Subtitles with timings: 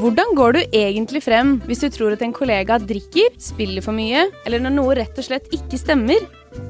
[0.00, 4.22] Hvordan går du egentlig frem hvis du tror at en kollega drikker, spiller for mye,
[4.48, 6.22] eller når noe rett og slett ikke stemmer?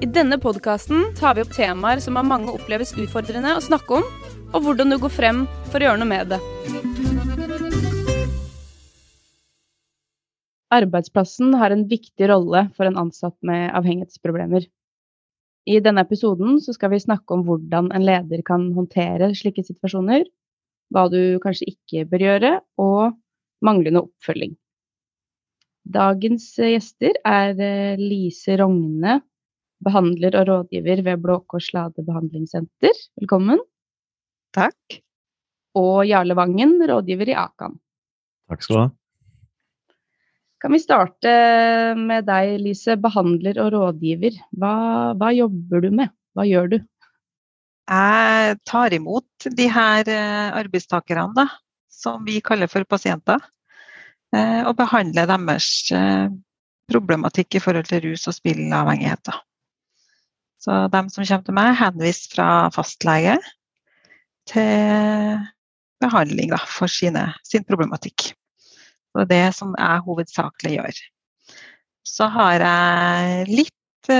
[0.03, 4.09] I denne podkasten tar vi opp temaer som av mange oppleves utfordrende å snakke om,
[4.51, 6.41] og hvordan du går frem for å gjøre noe med det.
[10.75, 14.67] Arbeidsplassen har en viktig rolle for en ansatt med avhengighetsproblemer.
[15.71, 20.27] I denne episoden skal vi snakke om hvordan en leder kan håndtere slike situasjoner,
[20.91, 22.53] hva du kanskje ikke bør gjøre,
[22.83, 23.17] og
[23.65, 24.55] manglende oppfølging.
[25.91, 29.21] Dagens gjester er eh, Lise Rogne,
[29.81, 32.97] behandler og rådgiver ved Blå Kors Lade behandlingssenter.
[33.21, 33.63] Velkommen.
[34.55, 35.01] Takk.
[35.79, 37.79] Og Jarle Vangen, rådgiver i Akan.
[38.51, 38.89] Takk skal du ha.
[40.61, 41.31] Kan vi starte
[41.97, 44.37] med deg, Lise, behandler og rådgiver.
[44.61, 44.73] Hva,
[45.17, 46.13] hva jobber du med?
[46.37, 46.79] Hva gjør du?
[47.91, 51.49] Jeg tar imot de her eh, arbeidstakerne, da,
[51.91, 53.43] som vi kaller for pasienter,
[54.31, 56.29] eh, og behandler deres eh,
[56.91, 59.41] problematikk i forhold til rus og spillavhengigheter.
[60.61, 63.35] Så de som kommer til meg, henviser fra fastlege
[64.51, 65.41] til
[66.01, 68.31] behandling da, for sine, sin problematikk.
[69.11, 71.03] Det er det som jeg hovedsakelig gjør.
[72.07, 74.11] Så har jeg litt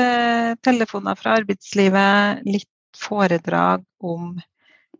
[0.65, 4.35] telefoner fra arbeidslivet, litt foredrag om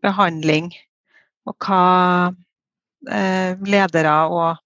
[0.01, 0.71] behandling
[1.49, 1.85] og hva
[3.09, 4.59] eh, ledere og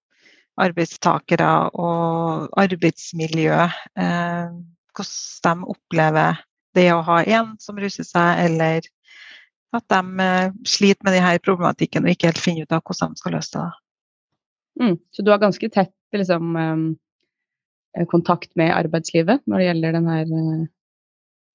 [0.60, 4.56] arbeidstakere og arbeidsmiljø eh,
[4.96, 6.38] Hvordan de opplever
[6.76, 8.86] det å ha en som ruser seg, eller
[9.76, 13.20] at de eh, sliter med denne problematikken og ikke helt finner ut av hvordan de
[13.20, 13.66] skal løse det.
[14.80, 16.56] Mm, så du har ganske tett liksom,
[18.12, 20.16] kontakt med arbeidslivet når det gjelder denne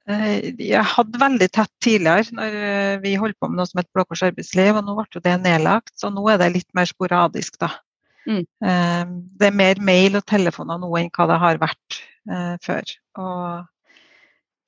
[0.10, 4.06] jeg hadde veldig tett tidligere når eh, vi holdt på med noe som het Blå
[4.08, 5.94] Kors arbeidsliv, og nå ble det nedlagt.
[6.00, 7.70] Så nå er det litt mer sporadisk, da.
[8.30, 8.42] Mm.
[8.42, 9.04] Eh,
[9.40, 12.02] det er mer mail og telefoner nå enn hva det har vært
[12.62, 12.90] før.
[13.18, 13.70] Og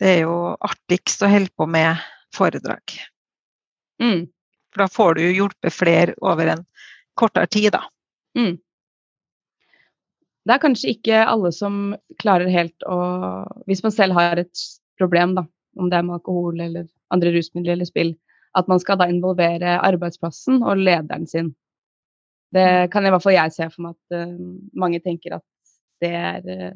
[0.02, 2.02] det er jo artigst å holde på med
[2.34, 2.96] foredrag.
[4.02, 4.25] Mm.
[4.74, 6.63] For da får du hjulpet flere over en
[7.19, 7.84] kortere tid, da.
[8.38, 8.58] Mm.
[10.44, 12.97] Det er kanskje ikke alle som klarer helt å
[13.69, 14.66] Hvis man selv har et
[15.00, 15.46] problem, da,
[15.80, 18.14] om det er med alkohol eller andre rusmidler eller spill,
[18.58, 21.52] at man skal da involvere arbeidsplassen og lederen sin.
[22.54, 24.34] Det kan i hvert fall jeg se for meg at uh,
[24.78, 25.46] mange tenker at
[26.03, 26.74] det er, uh,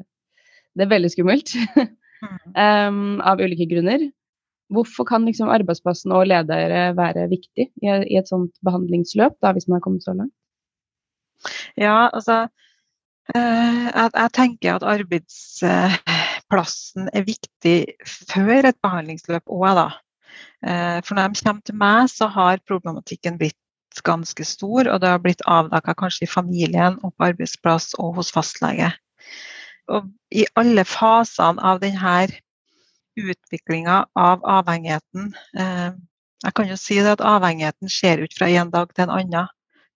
[0.74, 1.54] det er veldig skummelt.
[2.58, 4.08] um, av ulike grunner.
[4.74, 9.68] Hvorfor kan liksom arbeidsplassen og ledere være viktig i, i et sånt behandlingsløp, da, hvis
[9.68, 10.34] man har kommet så langt?
[11.78, 12.48] Ja, altså
[13.30, 15.38] jeg, jeg, tenker at arbeids
[16.52, 19.88] plassen er viktig før et behandlingsløp òg, da.
[20.66, 25.10] Eh, for når de kommer til meg, så har problematikken blitt ganske stor, og det
[25.10, 28.92] har blitt avdekka kanskje i familien og på arbeidsplass og hos fastlege.
[29.88, 32.28] Og I alle fasene av denne
[33.18, 35.90] utviklinga av avhengigheten eh,
[36.44, 39.48] Jeg kan jo si at avhengigheten skjer ut fra en dag til en annen.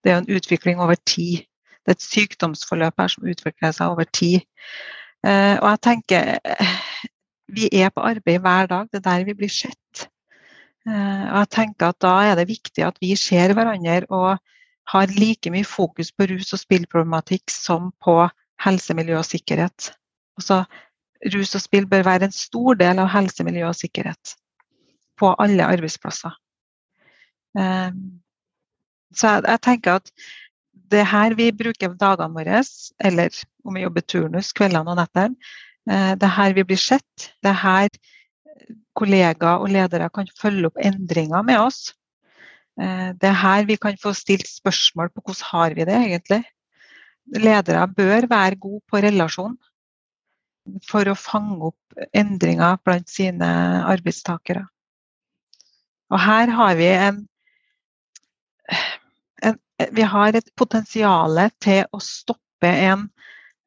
[0.02, 1.44] Det er jo en utvikling over tid.
[1.86, 4.42] Det er et sykdomsforløp her som utvikler seg over tid.
[5.22, 6.70] Eh, og jeg tenker eh,
[7.54, 10.06] vi er på arbeid hver dag, det er der vi blir sett.
[10.88, 14.38] Eh, og jeg tenker at da er det viktig at vi ser hverandre og
[14.92, 18.16] har like mye fokus på rus- og spillproblematikk som på
[18.64, 19.92] helse, miljø og sikkerhet.
[20.40, 20.64] Altså,
[21.34, 24.34] rus og spill bør være en stor del av helse, miljø og sikkerhet
[25.20, 26.34] på alle arbeidsplasser.
[29.14, 30.10] Så jeg tenker at
[30.92, 32.62] det er her vi bruker dagene våre,
[33.02, 35.52] eller om vi jobber turnus kveldene og nettene.
[35.90, 37.32] Eh, det er her vi blir sett.
[37.42, 37.90] Det er her
[38.98, 41.94] kollegaer og ledere kan følge opp endringer med oss.
[42.80, 46.42] Eh, det er her vi kan få stilt spørsmål på hvordan har vi det egentlig.
[47.38, 49.56] Ledere bør være gode på relasjon
[50.86, 53.48] for å fange opp endringer blant sine
[53.88, 54.66] arbeidstakere.
[56.12, 57.22] Og her har vi en
[59.92, 63.08] vi har et potensial til å stoppe en,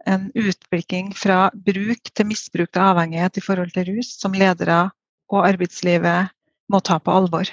[0.06, 4.86] en utvikling fra bruk til misbruk til avhengighet i forhold til rus, som ledere
[5.34, 6.32] og arbeidslivet
[6.72, 7.50] må ta på alvor.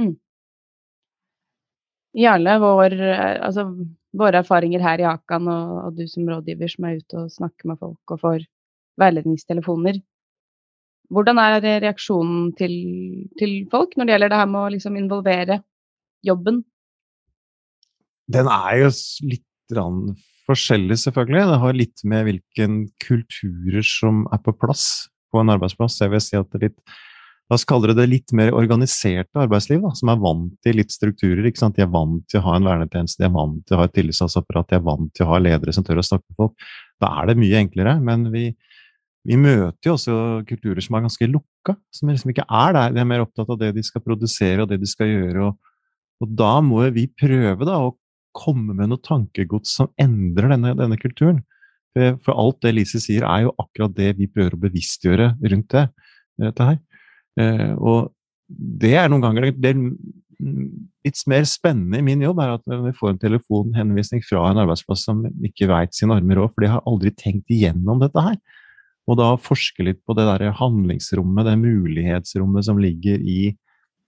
[0.00, 0.14] Mm.
[2.16, 2.96] Jarle, vår,
[3.44, 3.66] altså,
[4.16, 7.72] våre erfaringer her i Akan og, og, du som rådgiver som er ute og snakker
[7.72, 8.46] med folk og får
[9.00, 10.00] veiledningstelefoner.
[11.12, 12.72] Hvordan er reaksjonen til,
[13.38, 15.60] til folk når det gjelder det her med å liksom involvere
[16.26, 16.64] jobben
[18.32, 18.92] den er jo
[19.30, 19.44] litt
[20.46, 21.44] forskjellig, selvfølgelig.
[21.50, 26.00] Det har litt med hvilken kulturer som er på plass på en arbeidsplass.
[26.02, 26.96] Jeg vil si at det er litt
[27.46, 30.90] la oss kalle det det litt mer organiserte arbeidsliv, da, som er vant til litt
[30.94, 31.44] strukturer.
[31.46, 31.76] ikke sant?
[31.76, 33.94] De er vant til å ha en vernetjeneste, de er vant til å ha et
[33.94, 36.72] tillitsapparat, de er vant til å ha ledere som tør å snakke med folk.
[37.02, 37.94] Da er det mye enklere.
[38.02, 38.48] Men vi,
[39.26, 40.16] vi møter jo også
[40.48, 42.96] kulturer som er ganske lukka, som liksom ikke er der.
[42.96, 45.52] De er mer opptatt av det de skal produsere og det de skal gjøre.
[45.52, 45.78] Og,
[46.24, 47.94] og da må vi prøve da å
[48.36, 51.42] komme med noe tankegods som endrer denne, denne kulturen.
[51.96, 55.86] For alt det Lise sier, er jo akkurat det vi prøver å bevisstgjøre rundt det.
[56.42, 56.78] Dette her.
[57.40, 58.12] Eh, og
[58.46, 59.80] det er noen ganger det er
[61.06, 65.06] litt mer spennende i min jobb, er at vi får en telefonhenvisning fra en arbeidsplass
[65.08, 68.36] som ikke veit sin armer råd, for de har aldri tenkt igjennom dette her.
[69.06, 73.54] Og da forske litt på det der handlingsrommet, det mulighetsrommet som ligger i,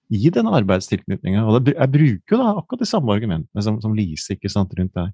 [0.08, 1.44] i den arbeidstilknytninga.
[1.44, 4.94] Og jeg bruker jo da akkurat de samme argumentene som, som Lise ikke sant, rundt
[4.96, 5.10] der.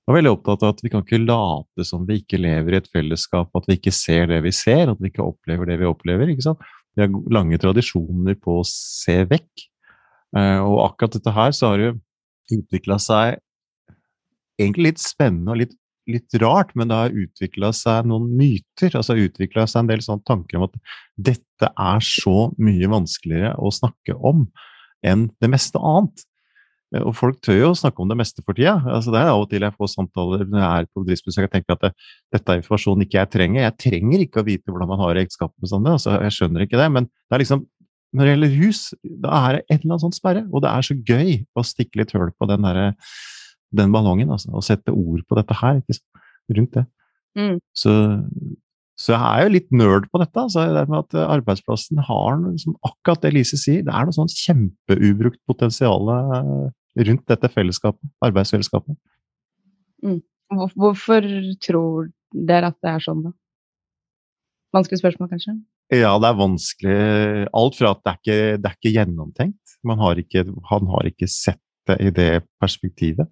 [0.00, 2.78] Jeg er veldig opptatt av at vi kan ikke late som vi ikke lever i
[2.80, 5.86] et fellesskap, at vi ikke ser det vi ser, at vi ikke opplever det vi
[5.86, 6.30] opplever.
[6.32, 6.64] ikke sant?
[6.96, 9.66] Vi har lange tradisjoner på å se vekk.
[10.38, 11.92] Eh, og akkurat dette her så har det
[12.54, 13.38] utvikla seg
[14.60, 15.76] egentlig litt spennende og litt,
[16.14, 18.96] litt rart, men det har utvikla seg noen myter.
[18.96, 20.80] altså utvikla seg en del sånne tanker om at
[21.30, 24.48] dette er så mye vanskeligere å snakke om
[25.06, 26.24] enn det meste annet.
[26.94, 28.76] Eh, og folk tør jo å snakke om det meste for tida.
[28.84, 31.52] Altså, det er av og til jeg får samtaler når jeg er på bedriftsbesøk og
[31.54, 31.92] tenker at det,
[32.36, 33.66] dette er informasjon ikke jeg trenger.
[33.66, 35.96] Jeg trenger ikke å vite hvordan man har ekteskap med sånne.
[35.98, 36.88] Altså, jeg skjønner ikke det.
[36.96, 37.66] Men det er liksom,
[38.16, 38.84] når det gjelder hus,
[39.22, 40.46] da er det et eller annet sånt sperre.
[40.50, 42.96] Og det er så gøy å stikke litt høl på den, der,
[43.76, 44.32] den ballongen.
[44.32, 45.80] Altså, og sette ord på dette her.
[46.50, 46.84] Rundt det.
[47.38, 47.58] Mm.
[47.76, 47.92] Så,
[48.98, 50.34] så jeg er jo litt nerd på dette.
[50.42, 53.84] altså det med at Arbeidsplassen har liksom akkurat det Lise sier.
[53.86, 56.10] Det er noe sånn kjempeubrukt potensial
[56.98, 58.98] rundt dette fellesskapet, arbeidsfellesskapet.
[60.02, 60.18] Mm.
[60.74, 61.26] Hvorfor
[61.62, 63.34] tror dere at det er sånn, da?
[64.74, 65.56] Vanskelig spørsmål, kanskje?
[65.90, 66.96] Ja, det er vanskelig.
[67.58, 69.76] Alt fra at det er ikke, det er ikke gjennomtenkt.
[70.00, 72.30] Har ikke, han har ikke sett det i det
[72.62, 73.26] perspektivet.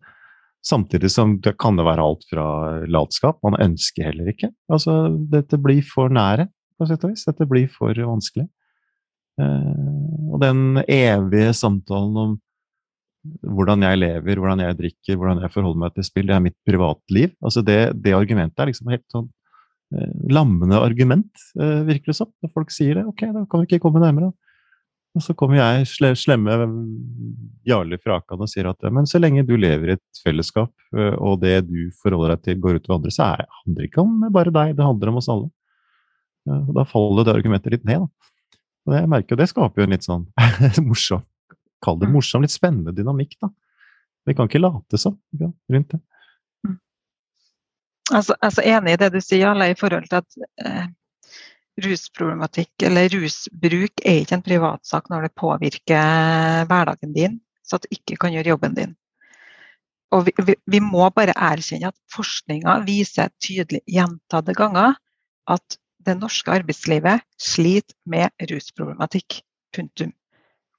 [0.65, 2.47] Samtidig som det kan det være alt fra
[2.91, 3.39] latskap.
[3.47, 4.51] Man ønsker heller ikke.
[4.73, 7.27] Altså, dette blir for nære, på sett og vis.
[7.29, 8.49] Dette blir for vanskelig.
[9.39, 12.37] Eh, og den evige samtalen om
[13.43, 16.29] hvordan jeg lever, hvordan jeg drikker, hvordan jeg forholder meg til spill.
[16.29, 17.35] Det er mitt privatliv.
[17.45, 19.29] Altså det, det argumentet er liksom helt sånn
[19.95, 22.31] eh, lammende argument, eh, virker det som.
[22.43, 23.07] Når folk sier det.
[23.11, 24.33] Ok, da kan vi ikke komme nærmere.
[25.19, 26.55] Og så kommer jeg slemme
[27.67, 31.15] Jarle fra Akan og sier at men så lenge du lever i et fellesskap, eh,
[31.19, 34.05] og det du forholder deg til går ut over andre, så er, handler det ikke
[34.05, 35.51] om bare deg, det handler om oss alle.
[36.49, 38.07] Og da faller det argumentet litt ned.
[38.07, 38.61] Da.
[38.89, 40.25] Og jeg merker jo det skaper jo en litt sånn
[40.89, 41.27] morsom
[41.85, 43.51] kall det morsom, litt spennende dynamikk, da.
[44.27, 46.01] Vi kan ikke late som ja, rundt det.
[46.67, 46.79] Mm.
[48.13, 50.89] Altså, altså, enig i det du sier, Jarle, i forhold til at eh,
[51.85, 57.95] rusproblematikk eller rusbruk er ikke en privatsak når det påvirker hverdagen din, så at du
[57.95, 58.97] ikke kan gjøre jobben din.
[60.15, 64.97] Og vi, vi, vi må bare erkjenne at forskninga viser tydelig gjentatte ganger
[65.49, 69.43] at det norske arbeidslivet sliter med rusproblematikk.
[69.77, 70.15] Punktum.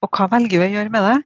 [0.02, 1.18] Og hva velger vi å gjøre med det?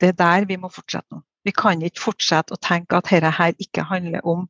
[0.00, 1.24] Det er der vi må fortsette nå.
[1.44, 4.44] Vi kan ikke fortsette å tenke at dette her ikke handler om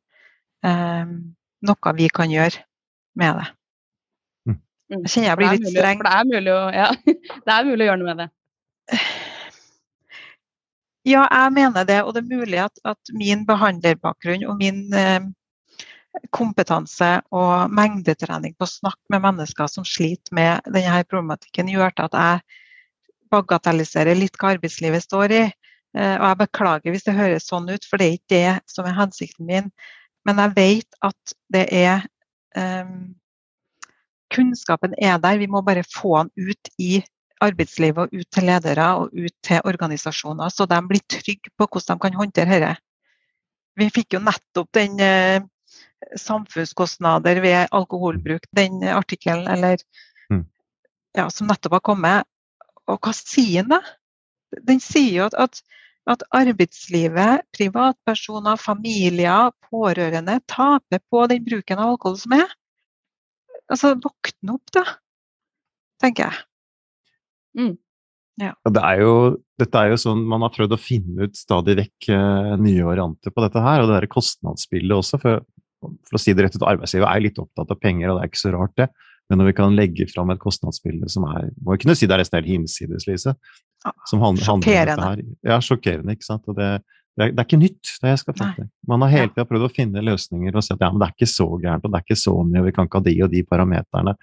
[0.67, 1.13] eh,
[1.65, 2.61] noe vi kan gjøre
[3.17, 3.47] med det.
[4.91, 5.03] Mm.
[5.05, 6.01] Jeg kjenner jeg blir litt streng.
[6.03, 6.87] Det er, mulig, å, ja,
[7.47, 8.31] det er mulig å gjøre noe med det.
[11.07, 12.01] Ja, jeg mener det.
[12.05, 15.23] Og det er mulig at, at min behandlerbakgrunn og min eh,
[16.35, 22.09] kompetanse og mengdetrening på å snakke med mennesker som sliter med denne problematikken, gjør til
[22.09, 22.59] at jeg
[23.31, 25.43] bagatelliserer litt hva arbeidslivet står i.
[25.97, 28.87] Eh, og jeg beklager hvis det høres sånn ut, for det er ikke det som
[28.87, 29.71] er hensikten min.
[30.27, 32.03] Men jeg vet at det er
[32.53, 33.15] um,
[34.31, 37.01] Kunnskapen er der, vi må bare få den ut i
[37.41, 41.97] arbeidslivet og ut til ledere og ut til organisasjoner, så de blir trygge på hvordan
[41.97, 42.75] de kan håndtere dette.
[43.79, 45.43] Vi fikk jo nettopp den eh,
[46.19, 49.81] samfunnskostnader ved alkoholbruk, den artikkelen eller,
[50.29, 50.43] mm.
[51.17, 52.27] ja, som nettopp har kommet.
[52.91, 54.59] Og hva sier den, da?
[54.67, 55.61] Den sier jo at, at,
[56.11, 62.51] at arbeidslivet, privatpersoner, familier, pårørende taper på den bruken av alkohol som er.
[63.71, 64.83] Altså, våkne opp, da,
[66.03, 66.43] tenker jeg.
[67.59, 67.75] Mm.
[68.41, 68.55] Ja.
[68.65, 69.13] Det er jo,
[69.59, 73.33] dette er jo sånn Man har prøvd å finne ut stadig vekk uh, nye varianter
[73.33, 73.83] på dette her.
[73.83, 75.19] Og det derre kostnadsbildet også.
[75.21, 75.43] For,
[75.83, 78.31] for, å si det rett ut, arbeidslivet er litt opptatt av penger, og det er
[78.31, 78.89] ikke så rart, det.
[79.29, 82.23] Men når vi kan legge fram et kostnadsbilde som er Må ikke si det er
[82.23, 83.35] nesten helt hinsides, Lise.
[84.09, 84.97] Som handler, sjokkerende.
[84.97, 85.53] Handler om dette her.
[85.53, 86.17] Ja, sjokkerende.
[86.17, 86.49] ikke sant?
[86.51, 86.71] Og det,
[87.21, 88.63] det, er, det er ikke nytt, det jeg skal fatte.
[88.89, 91.13] Man har hele tida prøvd å finne løsninger og si at ja, men det er
[91.13, 93.13] ikke så gærent, og det er ikke så mye, og vi kan ikke ha de
[93.21, 94.15] og de parameterne.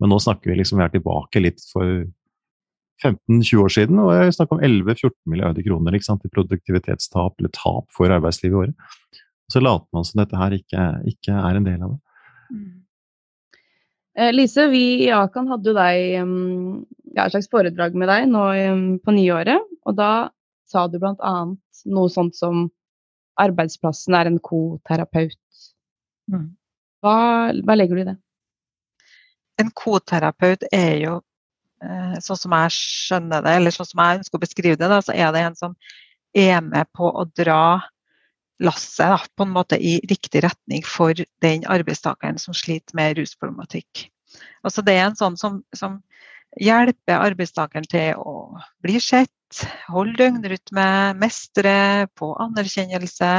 [0.00, 2.02] Men nå snakker vi liksom vi er tilbake litt for
[3.04, 7.86] 15-20 år siden, og jeg snakker om 11-14 milliarder kroner sant, i produktivitetstap eller tap
[7.94, 8.90] for arbeidslivet i året.
[9.50, 12.00] Så later man som dette her ikke, ikke er en del av det.
[12.50, 12.68] Mm.
[14.18, 16.82] Eh, Lise, vi i Akan hadde jo deg um,
[17.14, 19.70] ja, et slags foredrag med deg nå um, på nyåret.
[19.86, 20.10] Og da
[20.70, 21.34] sa du bl.a.
[21.90, 22.68] noe sånt som
[23.40, 25.38] arbeidsplassen er en koterapeut.
[26.30, 26.50] Mm.
[27.00, 27.16] Hva,
[27.64, 28.16] hva, legger du i det?
[29.60, 31.14] En koterapeut er jo,
[31.84, 35.00] eh, sånn som jeg skjønner det, eller sånn som jeg ønsker å beskrive det, da,
[35.04, 35.74] så er det en som
[36.36, 37.80] er med på å dra
[38.60, 44.10] lasset på en måte i riktig retning for den arbeidstakeren som sliter med rusproblematikk.
[44.62, 45.98] Altså det er en sånn som, som
[46.60, 49.32] hjelper arbeidstakeren til å bli sett,
[49.90, 50.86] holde døgnrytme,
[51.18, 53.32] mestre, få anerkjennelse,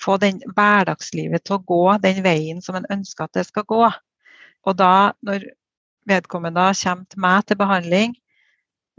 [0.00, 3.82] få den hverdagslivet til å gå den veien som en ønsker at det skal gå.
[4.64, 5.46] Og da, når
[6.08, 8.14] vedkommende kommer til meg til behandling,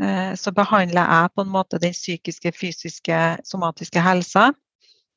[0.01, 4.51] eh, så behandler jeg på en måte den psykiske, fysiske, somatiske helsa.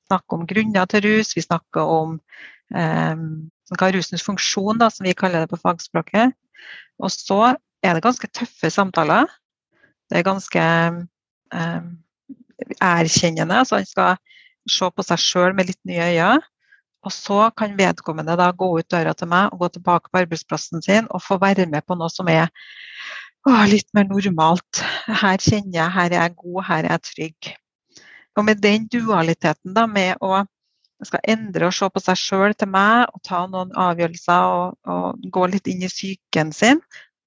[0.08, 2.18] Snakker om grunner til rus, vi snakker om
[2.74, 3.16] eh,
[3.94, 6.34] rusens funksjon, da, som vi kaller det på fagspråket.
[6.98, 7.54] Og så
[7.84, 9.28] er det ganske tøffe samtaler.
[10.08, 10.64] Det er ganske
[11.52, 13.62] erkjennende.
[13.62, 14.16] altså Han skal
[14.68, 16.42] se på seg sjøl med litt nye øyne.
[17.06, 20.82] Og så kan vedkommende da gå ut døra til meg og gå tilbake på arbeidsplassen
[20.82, 22.50] sin og få være med på noe som er
[23.46, 24.82] å, litt mer normalt.
[25.06, 27.52] Her kjenner jeg, her er jeg god, her er jeg trygg.
[28.36, 30.42] Og med den dualiteten da, med å
[31.06, 35.28] skal endre og se på seg sjøl til meg og ta noen avgjørelser og, og
[35.30, 36.80] gå litt inn i psyken sin,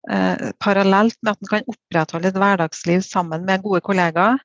[0.10, 4.40] eh, parallelt med at en kan opprettholde et hverdagsliv sammen med gode kollegaer,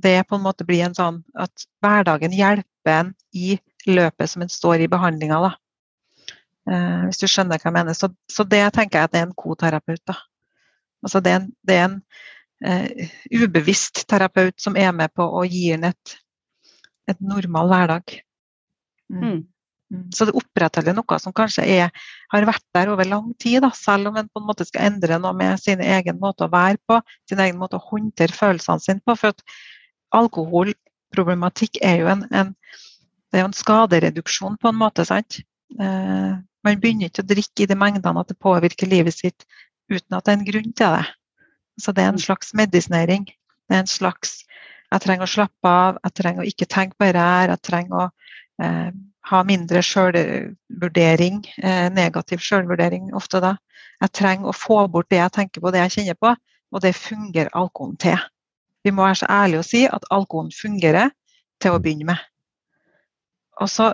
[0.00, 4.52] det på en måte blir en sånn at hverdagen hjelper en i løpet som en
[4.52, 5.52] står i behandlinga.
[6.70, 7.96] Eh, hvis du skjønner hva jeg mener.
[7.96, 10.02] Så, så, det tenker jeg at det er en koterapeut.
[10.08, 10.16] da.
[11.04, 12.00] Altså det er en, det er en
[12.64, 16.16] eh, ubevisst terapeut som er med på å gi en et,
[17.10, 18.20] et normal hverdag.
[19.10, 19.42] Mm.
[19.92, 20.06] Mm.
[20.16, 21.90] Så det opprettholder noe som kanskje er,
[22.32, 25.18] har vært der over lang tid, da, selv om en på en måte skal endre
[25.22, 29.04] noe med sin egen måte å være på, sin egen måte å håndtere følelsene sine
[29.04, 29.16] på.
[29.18, 29.42] For at
[30.16, 32.54] alkoholproblematikk er jo en, en,
[33.34, 35.06] er en skadereduksjon på en måte.
[35.08, 35.42] sant?
[35.78, 39.46] Eh, man begynner ikke å drikke i de mengdene at det påvirker livet sitt
[39.90, 41.06] uten at det er en grunn til det.
[41.80, 42.24] Så det er en mm.
[42.26, 43.26] slags medisinering.
[43.68, 44.44] Det er en slags
[44.90, 47.94] Jeg trenger å slappe av, jeg trenger å ikke tenke på det her, jeg trenger
[47.94, 48.06] å
[48.58, 48.88] eh,
[49.28, 53.56] ha mindre sjølvurdering, eh, negativ sjølvurdering ofte da.
[54.00, 56.34] Jeg trenger å få bort det jeg tenker på, det jeg kjenner på,
[56.72, 58.18] og det fungerer alkoholen til.
[58.84, 61.10] Vi må være så ærlige å si at alkoholen fungerer
[61.60, 62.22] til å begynne med.
[63.68, 63.90] Så,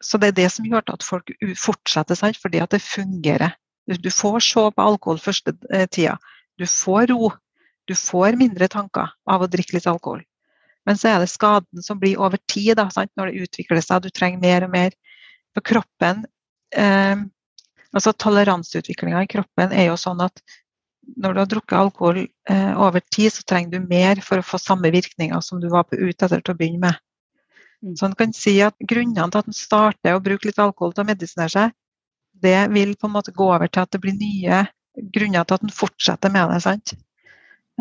[0.00, 2.38] så, det er det som gjør at folk fortsetter, sant?
[2.40, 3.58] fordi at det fungerer.
[3.86, 6.16] Du, får se på alkohol første eh, tida.
[6.58, 7.30] Du får ro.
[7.86, 10.24] Du får mindre tanker av å drikke litt alkohol.
[10.86, 13.10] Men så er det skaden som blir over tid, da, sant?
[13.18, 14.04] når det utvikler seg.
[14.06, 14.94] Du trenger mer og mer.
[15.56, 16.24] For kroppen
[16.76, 17.24] eh,
[17.96, 20.42] altså Toleranseutviklinga i kroppen er jo sånn at
[21.16, 24.58] når du har drukket alkohol eh, over tid, så trenger du mer for å få
[24.58, 27.02] samme virkninger som du var på ute etter til å begynne med.
[27.84, 27.94] Mm.
[27.94, 31.06] Så en kan si at Grunnene til at en starter å bruke litt alkohol til
[31.06, 31.76] å medisinere seg,
[32.42, 34.64] det vil på en måte gå over til at det blir nye
[35.14, 36.60] grunner til at en fortsetter med det.
[36.64, 36.96] sant?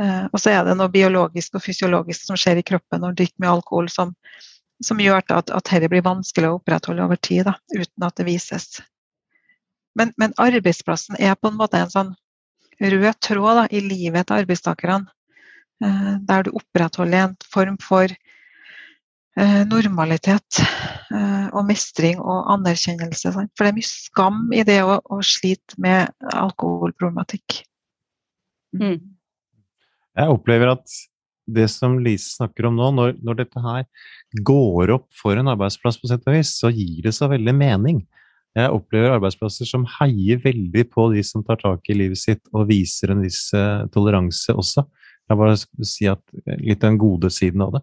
[0.02, 3.22] Eh, og så er det noe biologisk og fysiologisk som skjer i kroppen når du
[3.22, 4.12] drikker med alkohol, som,
[4.84, 8.28] som gjør at, at dette blir vanskelig å opprettholde over tid, da, uten at det
[8.28, 8.70] vises.
[9.96, 12.14] Men, men arbeidsplassen er på en måte en sånn
[12.84, 15.08] rød tråd da, i livet til arbeidstakerne.
[15.84, 20.64] Eh, der du opprettholder en form for eh, normalitet
[21.56, 23.30] og mestring og anerkjennelse.
[23.32, 27.62] For det er mye skam i det å, å slite med alkoholproblematikk.
[28.76, 29.15] Mm.
[30.16, 30.98] Jeg opplever at
[31.46, 33.86] det som Lise snakker om nå, når, når, dette her
[34.48, 38.02] går opp for en arbeidsplass, på sett og vis, så gir det så veldig mening.
[38.56, 42.70] Jeg opplever arbeidsplasser som heier veldig på de som tar tak i livet sitt og
[42.70, 44.86] viser en viss uh, toleranse også.
[45.28, 46.22] Jeg bare si at
[46.62, 47.82] Litt den gode siden av det.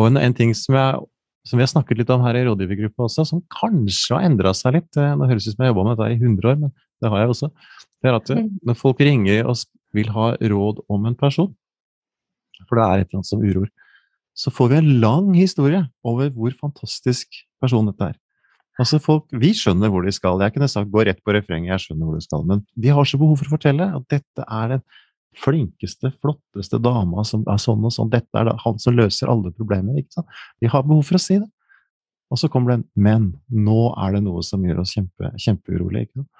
[0.00, 1.02] Og en, en ting som, jeg,
[1.46, 4.80] som, vi har snakket litt om her i rådgivergruppa også, som kanskje har endra seg
[4.80, 6.60] litt uh, Nå høres det ut som jeg har jobba med dette i 100 år,
[6.64, 7.52] men det har jeg også.
[8.00, 9.62] Det er at uh, når folk ringer og
[9.94, 11.54] vil ha råd om en person,
[12.68, 13.70] for det er et eller annet som uroer,
[14.40, 18.18] så får vi en lang historie over hvor fantastisk person dette er.
[18.80, 20.40] Altså folk, Vi skjønner hvor de skal.
[20.40, 22.44] Jeg kunne sagt gå rett på refrenget, jeg skjønner hvor du skal.
[22.48, 24.84] Men vi har så behov for å fortelle at dette er den
[25.36, 28.10] flinkeste, flotteste dama som er sånn og sånn.
[28.12, 29.98] Dette er han som løser alle problemer.
[30.00, 30.38] ikke sant?
[30.62, 31.50] Vi har behov for å si det.
[32.30, 33.32] Og så kommer det en 'men'.
[33.50, 36.02] Nå er det noe som gjør oss kjempe, kjempeurolige.
[36.02, 36.30] ikke sant?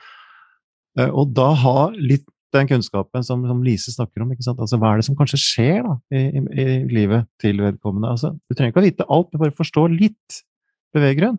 [0.98, 4.32] Eh, og da ha litt den kunnskapen som, som Lise snakker om.
[4.34, 8.10] Altså, hva er det som kanskje skjer da, i, i, i livet til vedkommende?
[8.10, 10.40] Altså, du trenger ikke å vite alt, men bare forstå litt
[10.96, 11.38] beveggrunn.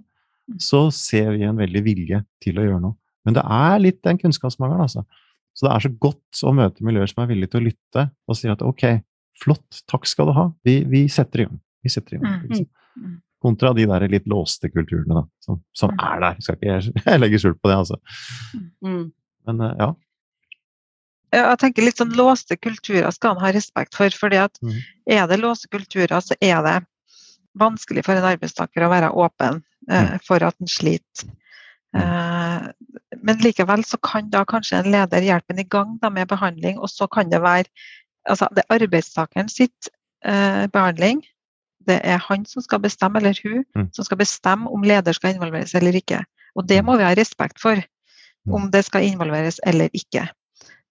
[0.61, 2.97] Så ser vi en veldig vilje til å gjøre noe.
[3.27, 5.05] Men det er litt den kunnskapsmangelen, altså.
[5.57, 8.37] Så det er så godt å møte miljøer som er villige til å lytte og
[8.39, 8.85] si at ok,
[9.41, 11.59] flott, takk skal du ha, vi, vi setter i gang.
[11.83, 12.37] Vi setter i gang.
[12.45, 13.17] Liksom.
[13.41, 16.39] Kontra de der litt låste kulturene da, som, som er der.
[16.45, 17.99] Skal ikke jeg, jeg legge skjul på det, altså.
[18.81, 19.91] Men ja,
[21.31, 24.11] jeg tenker litt sånn Låste kulturer skal han ha respekt for.
[24.11, 24.79] fordi at mm.
[25.15, 26.77] Er det låste kulturer, så er det
[27.59, 30.19] vanskelig for en arbeidstaker å være åpen eh, mm.
[30.27, 31.31] for at en sliter.
[31.95, 32.01] Mm.
[32.01, 32.67] Eh,
[33.21, 36.79] men likevel så kan da kanskje en leder hjelpe en i gang da, med behandling,
[36.79, 37.67] og så kan det være
[38.29, 39.89] altså det er arbeidstakeren sitt
[40.25, 41.23] eh, behandling.
[41.87, 43.89] Det er han som skal bestemme, eller hun, mm.
[43.95, 46.21] som skal bestemme om leder skal involveres eller ikke.
[46.55, 46.87] Og det mm.
[46.87, 47.81] må vi ha respekt for,
[48.51, 50.27] om det skal involveres eller ikke.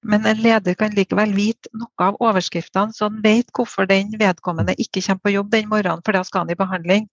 [0.03, 4.77] Men en leder kan likevel vite noe av overskriftene, så han vet hvorfor den vedkommende
[4.81, 7.09] ikke kommer på jobb den morgenen, for da skal han i behandling.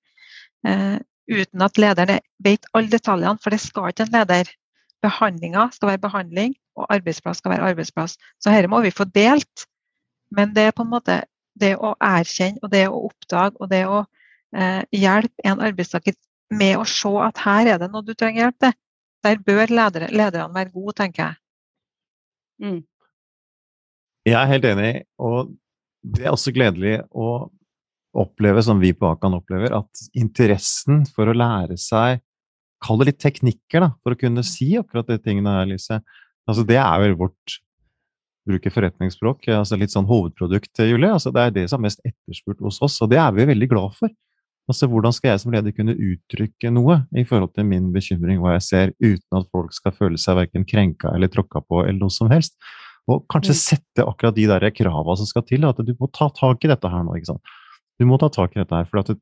[0.68, 0.96] Eh,
[1.28, 4.54] uten at lederen vet alle detaljene, for det skal ikke en leder.
[5.04, 8.16] Behandlinga skal være behandling, og arbeidsplass skal være arbeidsplass.
[8.40, 9.68] Så dette må vi få delt.
[10.32, 11.22] Men det er på en måte
[11.60, 14.02] det å erkjenne og det å oppdage og det å
[14.56, 16.16] eh, hjelpe en arbeidstaker
[16.54, 18.76] med å se at her er det noe du trenger hjelp til.
[19.26, 21.40] Der bør ledere, lederne være gode, tenker jeg.
[22.64, 22.82] Mm.
[24.28, 24.92] Jeg er helt enig,
[25.24, 25.54] og
[26.04, 27.48] det er også gledelig å
[28.18, 32.24] oppleve, som vi på Akan opplever, at interessen for å lære seg
[32.84, 35.96] Kall det litt teknikker, da, for å kunne si akkurat de tingene her, Lise.
[36.46, 37.56] Altså, det er vel vårt
[38.48, 41.10] bruker forretningsspråk, altså litt sånn hovedprodukt, Julie.
[41.10, 43.70] Altså, det er det som er mest etterspurt hos oss, og det er vi veldig
[43.72, 44.14] glad for.
[44.68, 48.58] Altså, hvordan skal jeg som leder kunne uttrykke noe i forhold til min bekymring, hva
[48.58, 52.12] jeg ser, uten at folk skal føle seg verken krenka eller tråkka på eller noe
[52.12, 52.58] som helst?
[53.08, 53.60] Og kanskje mm.
[53.62, 56.92] sette akkurat de der krava som skal til, at du må ta tak i dette
[56.92, 57.16] her nå.
[57.16, 57.54] ikke sant?
[57.98, 59.22] Du må ta tak i dette her, for at det,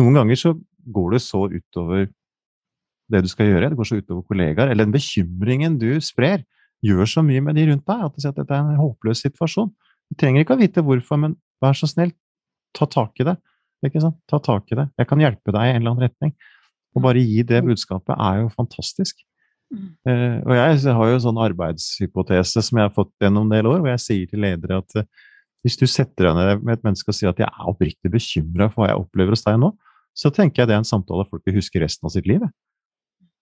[0.00, 0.52] noen ganger så
[0.92, 2.10] går det så utover
[3.12, 6.44] det du skal gjøre, det går så utover kollegaer, eller den bekymringen du sprer,
[6.84, 9.72] gjør så mye med de rundt deg at dette er en håpløs situasjon.
[10.12, 12.12] Du trenger ikke å vite hvorfor, men vær så snill,
[12.76, 13.38] ta tak i det.
[13.84, 14.18] Ikke sant?
[14.30, 14.88] Ta tak i det.
[15.00, 16.34] Jeg kan hjelpe deg i en eller annen retning.
[16.94, 17.70] Å bare gi det mm.
[17.70, 19.22] budskapet er jo fantastisk.
[19.74, 19.86] Mm.
[20.06, 23.68] Uh, og jeg, har jo en sånn arbeidshypotese som jeg har fått gjennom en del
[23.70, 25.08] år, hvor jeg sier til ledere at uh,
[25.64, 28.68] hvis du setter deg ned med et menneske og sier at jeg er oppriktig bekymra
[28.70, 29.72] for hva jeg opplever hos deg nå,
[30.14, 32.44] så tenker jeg det er en samtale folk vil huske resten av sitt liv.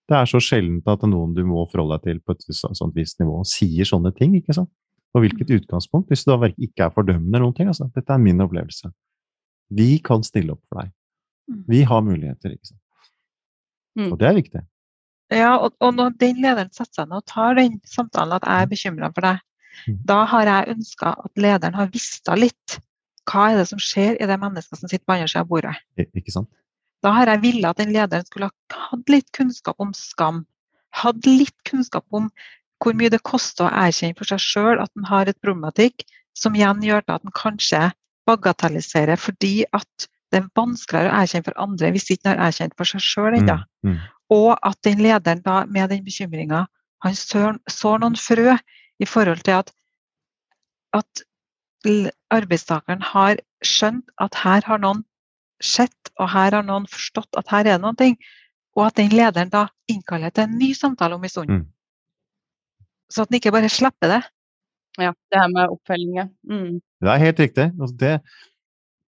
[0.08, 3.20] Det er så sjeldent at noen du må forholde deg til på et sånt visst
[3.20, 4.36] nivå, sier sånne ting.
[4.38, 4.70] ikke sant?
[5.12, 5.56] Og hvilket mm.
[5.60, 7.68] utgangspunkt, hvis du da ikke er fordømmende eller noen ting.
[7.68, 8.88] altså, Dette er min opplevelse.
[9.78, 10.92] Vi kan stille opp for deg.
[11.50, 11.64] Mm.
[11.68, 12.80] Vi har muligheter, ikke sant.
[13.98, 14.12] Mm.
[14.12, 14.62] Og det er viktig.
[15.32, 18.64] Ja, og, og, når den lederen setter seg ned og tar den samtalen at jeg
[18.64, 19.42] er bekymra for deg,
[19.88, 19.98] mm.
[20.08, 22.78] da har jeg ønska at lederen har visst litt
[23.30, 25.76] hva er det som skjer i det mennesket som sitter på andre sida av bordet.
[26.02, 26.50] Ikke sant?
[27.02, 30.42] Da har jeg villet at den lederen skulle ha hatt litt kunnskap om skam.
[30.94, 32.28] Hatt litt kunnskap om
[32.82, 36.02] hvor mye det koster å erkjenne for seg sjøl at en har et problematikk,
[36.34, 37.90] som igjen gjør at en kanskje
[38.28, 42.88] bagatellisere fordi at det er vanskeligere å erkjenne for andre hvis ikke har erkjent for
[42.88, 43.58] seg sjøl ennå.
[43.84, 43.98] Mm, mm.
[44.32, 46.64] Og at den lederen da med den bekymringa
[47.02, 48.54] han sår noen frø
[49.02, 49.72] i forhold til at,
[50.94, 51.24] at
[52.32, 55.02] arbeidstakeren har skjønt at her har noen
[55.62, 58.16] sett, og her har noen forstått at her er det noen ting.
[58.78, 61.50] Og at den lederen da innkaller til en ny samtale om en stund.
[61.50, 61.66] Mm.
[63.12, 64.22] Så at den ikke bare slipper det.
[65.00, 66.30] Ja, det her med oppfølging.
[66.48, 66.80] Mm.
[67.02, 67.66] Det er helt riktig.
[67.78, 68.12] Altså det,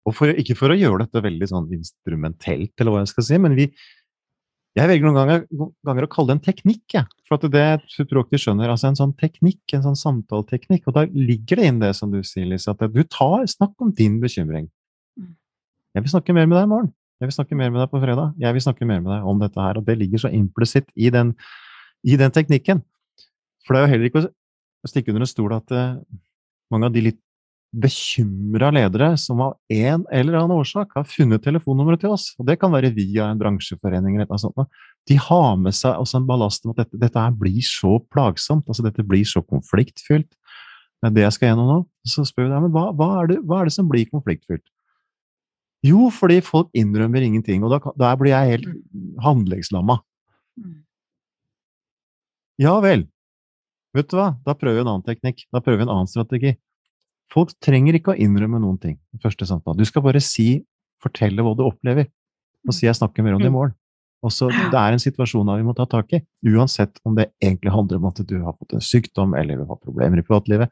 [0.09, 3.43] og for, ikke for å gjøre dette veldig sånn instrumentelt, eller hva jeg skal si,
[3.43, 3.73] men vi
[4.73, 5.43] Jeg velger noen ganger,
[5.85, 7.03] ganger å kalle det en teknikk, ja.
[7.29, 8.71] for at det de skjønner.
[8.73, 10.87] altså En sånn teknikk, en sånn samtaleteknikk.
[10.89, 13.91] Og da ligger det inn det som du sier, Lise, at du tar Snakk om
[13.93, 14.71] din bekymring.
[15.21, 15.35] Mm.
[15.93, 16.89] Jeg vil snakke mer med deg i morgen.
[17.21, 18.33] Jeg vil snakke mer med deg på fredag.
[18.41, 19.77] Jeg vil snakke mer med deg om dette her.
[19.77, 21.35] Og det ligger så implisitt i den,
[22.09, 22.81] i den teknikken.
[23.67, 26.01] For det er jo heller ikke å stikke under en stol at uh,
[26.73, 27.21] mange av de litt
[27.73, 32.59] bekymra ledere som av en eller annen årsak har funnet telefonnummeret til oss, og det
[32.61, 34.69] kan være via en bransjeforening eller noe sånt,
[35.09, 38.85] de har med seg også en ballast om at dette, dette blir så plagsomt, altså
[38.85, 40.29] dette blir så konfliktfylt.
[41.03, 41.79] Det er det jeg skal gjennom nå.
[42.07, 44.63] Så spør vi deg, men hva, hva, er det, hva er det som blir konfliktfylt?
[45.83, 48.69] Jo, fordi folk innrømmer ingenting, og da, da blir jeg helt
[49.25, 49.97] handlingslamma.
[50.61, 50.77] Mm.
[52.63, 53.09] Ja vel.
[53.97, 55.43] Vet du hva, da prøver vi en annen teknikk.
[55.51, 56.55] Da prøver vi en annen strategi.
[57.33, 59.79] Folk trenger ikke å innrømme noen ting i første samtale.
[59.81, 60.65] Du skal bare si,
[61.03, 62.11] fortelle hva du opplever,
[62.67, 63.59] og si 'jeg snakker mer om det i mm.
[63.59, 63.79] morgen'.
[64.23, 67.33] Og så Det er en situasjon der vi må ta tak i, uansett om det
[67.43, 70.71] egentlig handler om at du har fått en sykdom, eller du har problemer i privatlivet,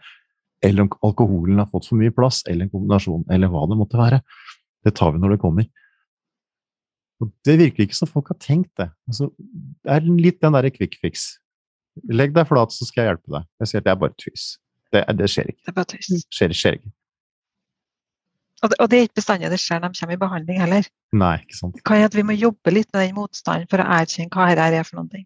[0.63, 3.99] eller om alkoholen har fått for mye plass, eller en kombinasjon, eller hva det måtte
[3.99, 4.21] være.
[4.85, 5.67] Det tar vi når det kommer.
[7.21, 8.89] Og Det virker ikke som folk har tenkt det.
[9.09, 9.31] Altså,
[9.85, 11.39] det er litt den derre quick fix.
[12.09, 13.49] Legg deg flat, så skal jeg hjelpe deg.
[13.61, 14.47] Jeg sier at det er bare tøys.
[14.91, 15.63] Det, det, skjer ikke.
[15.65, 16.25] Det er bare tøys.
[16.35, 16.93] Skjer, skjer ikke.
[18.61, 20.89] Og det, og det, er ikke bestandig det skjer når de kommer i behandling heller.
[21.17, 21.77] Nei, ikke sant.
[21.79, 24.83] Det kan at vi må jobbe litt med den motstanden for å erkjenne hva dette
[24.83, 25.23] er for noe.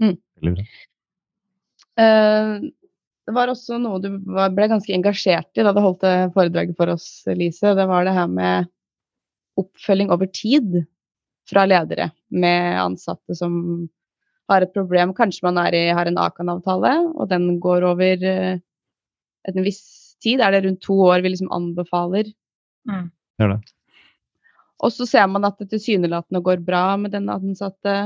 [0.00, 0.14] Mm.
[0.46, 0.62] Mm.
[1.96, 2.64] Uh,
[3.26, 6.94] det var også noe du ble ganske engasjert i da du holdt det foredraget for
[6.94, 7.74] oss, Lise.
[7.76, 8.70] Det var det her med
[9.60, 10.84] oppfølging over tid
[11.48, 13.58] fra ledere med ansatte som
[14.50, 15.14] har et problem.
[15.16, 18.58] Kanskje man i, har en Akan-avtale, og den går over uh,
[19.50, 19.82] en viss
[20.22, 20.40] tid.
[20.40, 22.30] Er det rundt to år vi liksom anbefaler?
[22.88, 23.08] Mm.
[23.36, 23.60] Det er det.
[24.84, 27.96] Og så ser man at det tilsynelatende går bra med den ansatte.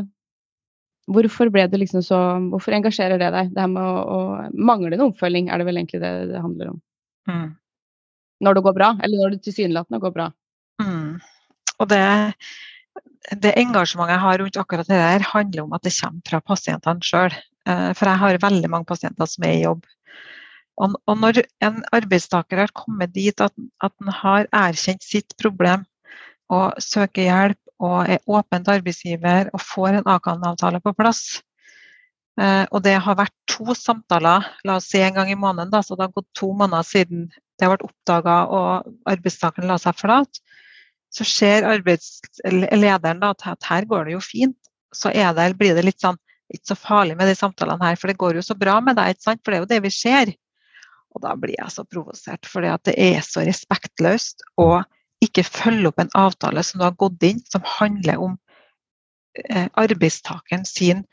[1.10, 2.18] Hvorfor ble det liksom så
[2.52, 3.50] Hvorfor engasjerer det deg?
[3.54, 4.20] Det her med å, å
[4.54, 6.78] manglende oppfølging, er det vel egentlig det det handler om?
[7.30, 7.48] Mm.
[8.46, 10.28] Når det går bra, eller når det tilsynelatende går bra.
[10.80, 11.18] Mm.
[11.80, 12.04] Og det,
[13.30, 17.06] det engasjementet jeg har rundt akkurat det der, handler om at det kommer fra pasientene
[17.06, 17.34] sjøl.
[17.68, 19.84] Eh, for jeg har veldig mange pasienter som er i jobb.
[20.80, 23.52] Og, når en arbeidstaker har kommet dit at,
[23.84, 25.84] at han har erkjent sitt problem
[26.50, 31.42] og søker hjelp og er åpent arbeidsgiver og får en Akan-avtale på plass.
[32.40, 35.82] Eh, og det har vært to samtaler, la oss si en gang i måneden, da,
[35.84, 37.28] så det har gått to måneder siden
[37.60, 40.40] det vært oppdaga og arbeidstakeren la seg flat.
[41.10, 44.56] Så ser arbeidslederen da, at her går det jo fint.
[44.94, 46.18] Så det, blir det litt sånn
[46.50, 49.14] ikke så farlig med de samtalene her, for det går jo så bra med deg,
[49.14, 49.42] ikke sant?
[49.44, 50.32] for det er jo det vi ser.
[51.14, 54.42] Og da blir jeg så provosert, for det er så respektløst.
[54.58, 54.82] å
[55.20, 58.36] ikke følge opp en avtale som du har gått inn, som handler om
[59.36, 61.04] eh, arbeidstakeren sin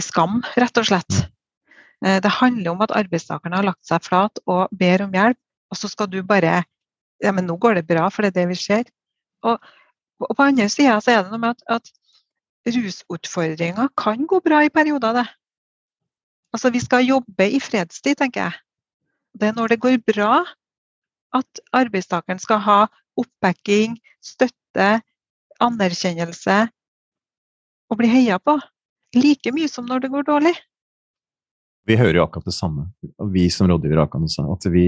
[0.00, 1.18] skam, rett og slett.
[2.04, 5.78] Eh, det handler om at arbeidstakeren har lagt seg flat og ber om hjelp, og
[5.78, 6.62] så skal du bare
[7.22, 8.88] Ja, men nå går det bra, for det er det vi ser.
[9.42, 9.58] Og,
[10.22, 14.62] og på andre sida så er det noe med at, at rusutfordringer kan gå bra
[14.64, 15.28] i perioder, det.
[16.52, 18.58] Altså, vi skal jobbe i fredstid, tenker jeg.
[19.40, 20.42] Det er når det går bra
[21.32, 22.80] at arbeidstakeren skal ha
[23.18, 25.00] oppbacking, støtte,
[25.62, 26.58] anerkjennelse
[27.92, 28.58] og bli heia på.
[29.16, 30.54] Like mye som når det går dårlig.
[31.88, 32.86] Vi hører jo akkurat det samme,
[33.32, 34.84] vi som rådgiver Akan også, at vi,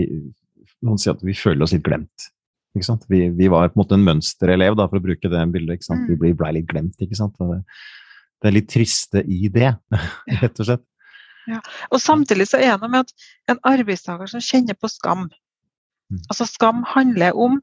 [0.85, 2.29] noen sier at vi føler oss litt glemt.
[2.75, 5.87] Vi, vi, var på en måte en mønsterelev, da, for å bruke det bildet.
[5.87, 6.09] Mm.
[6.09, 6.97] Vi ble, ble, litt glemt.
[6.99, 7.37] ikke sant?
[7.39, 7.61] Det,
[8.43, 9.77] det, er litt triste i det,
[10.43, 10.85] rett og slett.
[11.47, 11.61] Ja.
[11.93, 16.23] Og samtidig så er det noe med at en arbeidstaker som kjenner på skam mm.
[16.33, 17.59] Altså skam handler om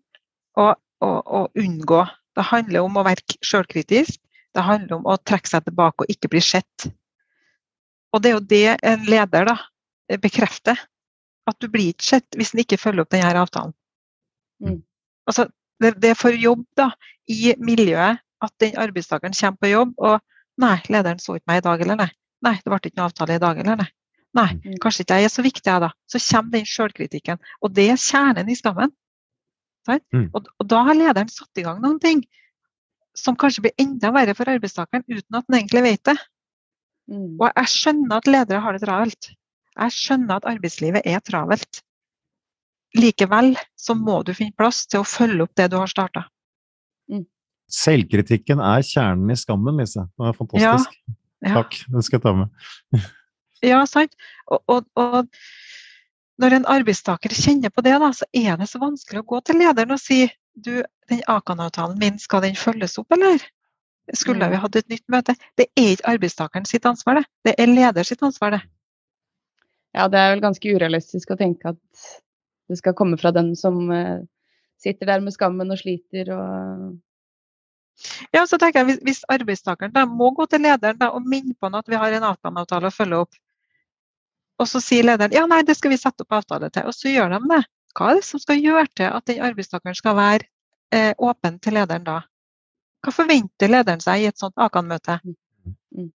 [0.59, 2.03] å, å, å unngå.
[2.37, 4.19] Det handler om å være sjølkritisk.
[4.53, 6.87] Det handler om å trekke seg tilbake og ikke bli sett.
[8.11, 9.57] Og det er jo det en leder da,
[10.21, 10.79] bekrefter.
[11.49, 13.73] At du blir ikke sett hvis en ikke følger opp denne avtalen.
[14.61, 14.81] Mm.
[15.29, 15.47] Altså,
[15.81, 16.91] det, det, er for jobb da,
[17.29, 20.19] i miljøet at den arbeidstakeren kommer på jobb og
[20.61, 22.09] Nei, lederen så ikke meg i dag, eller nei.
[22.45, 23.87] Nei, det ble ikke noen avtale i dag, eller nei.
[24.37, 24.75] Nei, mm.
[24.83, 25.89] kanskje ikke jeg er så viktig, jeg, da.
[26.11, 27.39] Så kommer den sjølkritikken.
[27.63, 28.93] Og det er kjernen i skammen.
[29.89, 30.27] Mm.
[30.27, 32.21] Og, og, da har lederen satt i gang noen ting
[33.17, 36.17] som kanskje blir enda verre for arbeidstakeren uten at den egentlig vet det.
[37.11, 37.39] Mm.
[37.41, 39.31] Og jeg skjønner at ledere har det travelt.
[39.71, 41.81] Jeg skjønner at arbeidslivet er travelt.
[42.97, 46.25] Likevel så må du finne plass til å følge opp det du har starta.
[47.11, 47.23] Mm.
[47.71, 50.05] Selvkritikken er kjernen i skammen, Lise.
[50.19, 50.97] Det er fantastisk.
[50.97, 51.55] Ja, ja.
[51.61, 53.07] Takk, den skal jeg ta med.
[53.71, 54.17] ja, sant.
[54.51, 59.23] Og, og, og når en arbeidstaker kjenner på det, da, så er det så vanskelig
[59.23, 63.43] å gå til lederen og si du, den Akan-avtalen min, skal den følges opp, eller?
[64.17, 65.35] Skulle vi hatt et nytt møte?
[65.55, 67.29] Det er ikke arbeidstakeren sitt ansvar, det.
[67.47, 68.61] Det er leder sitt ansvar, det.
[69.95, 72.11] Ja, det er vel ganske urealistisk å tenke at
[72.71, 74.23] det skal komme fra den som uh,
[74.81, 76.91] sitter der med skammen og sliter og
[78.33, 81.53] Ja, så tenker jeg hvis, hvis arbeidstakeren da må gå til lederen da, og minne
[81.53, 83.35] på at vi har en Akan-avtale å følge opp,
[84.61, 86.87] og så sier lederen ja, nei, det skal vi sette opp avtale til.
[86.89, 87.61] Og så gjør de det.
[87.97, 90.47] Hva er det som skal gjøre til at den arbeidstakeren skal være
[90.95, 92.21] eh, åpen til lederen da?
[93.01, 95.17] Hva forventer lederen seg i et sånt Akan-møte?
[95.97, 96.11] Mm.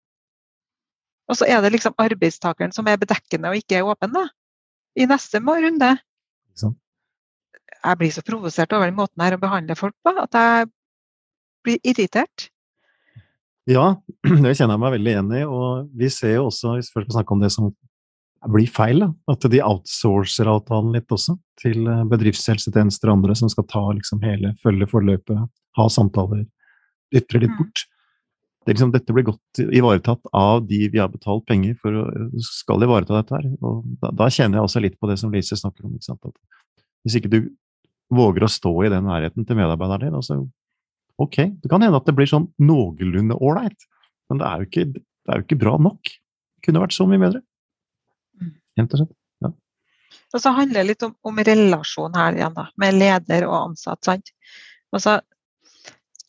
[1.27, 4.29] Og så er det liksom arbeidstakeren som er bedekkende og ikke er åpen, da.
[4.97, 5.91] I neste runde.
[7.77, 10.69] Jeg blir så provosert over den måten her å behandle folk på, at jeg
[11.67, 12.49] blir irritert.
[13.67, 13.97] Ja,
[14.45, 15.43] det kjenner jeg meg veldig igjen i.
[15.47, 17.73] Og vi ser jo også, hvis vi først skal snakke om det som
[18.53, 19.03] blir feil.
[19.03, 19.11] Da.
[19.35, 24.23] At de outsourcer avtalen litt også, til eh, bedriftshelsetjenester og andre som skal ta liksom
[24.27, 25.47] hele, følge forløpet,
[25.81, 26.47] ha samtaler,
[27.15, 27.59] dytter litt Mm.
[27.63, 27.87] bort.
[28.67, 32.07] Det liksom, dette blir godt ivaretatt av de vi har betalt penger for å
[32.43, 33.45] skal ivareta dette her.
[33.63, 35.95] Og da, da kjenner jeg også litt på det som Lise snakker om.
[35.95, 36.35] At
[37.07, 37.41] hvis ikke du
[38.15, 40.41] våger å stå i den nærheten til medarbeideren din, altså,
[41.23, 43.87] ok, det kan hende at det blir sånn noenlunde ålreit,
[44.31, 46.11] men det er, jo ikke, det er jo ikke bra nok.
[46.11, 47.41] Det kunne vært så mye bedre.
[48.77, 49.15] Jevnt og slett.
[50.35, 54.03] Og så handler det litt om, om relasjon her igjen, da, med leder og ansatt.
[54.05, 54.33] sant?
[54.93, 55.21] Altså,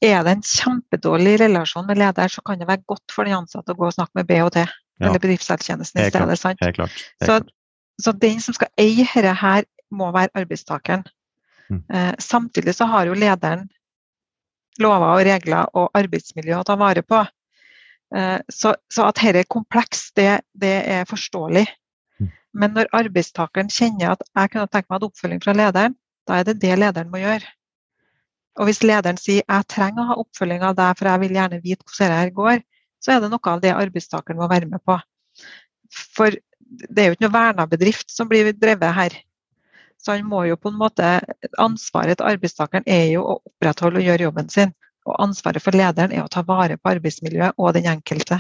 [0.06, 3.74] er det en kjempedårlig relasjon med leder, så kan det være godt for den ansatte
[3.74, 4.62] å gå og snakke med BHT,
[4.98, 5.10] Ja.
[5.10, 6.38] eller bedriftshelsetjenesten i stedet.
[6.40, 6.62] sant?
[6.62, 6.94] Helt klart.
[6.94, 7.50] Helt Så, klart.
[8.02, 11.06] så den som skal eie dette her, må være arbeidstakeren.
[11.70, 11.82] Mm.
[11.94, 13.68] Eh, samtidig så har jo lederen
[14.82, 17.24] lover og regler og arbeidsmiljø å ta vare på.
[18.16, 21.66] Eh, så, så at dette er komplekst, det, det er forståelig.
[22.22, 22.32] Mm.
[22.62, 25.98] Men når arbeidstakeren kjenner at jeg kunne tenke meg en oppfølging fra lederen,
[26.28, 27.54] da er det det lederen må gjøre.
[28.58, 31.62] Og hvis lederen sier jeg trenger å ha oppfølging av deg, for jeg vil gjerne
[31.62, 32.64] vite hvordan dette går,
[33.04, 34.98] så er det noe av det arbeidstakeren må være med på.
[36.18, 36.34] For
[36.68, 39.18] det er jo ikke noe verna bedrift som blir drevet her.
[40.08, 41.08] Så han må jo på en måte
[41.60, 44.70] Ansvaret til arbeidstakeren er jo å opprettholde og gjøre jobben sin.
[45.08, 48.38] Og ansvaret for lederen er å ta vare på arbeidsmiljøet og den enkelte.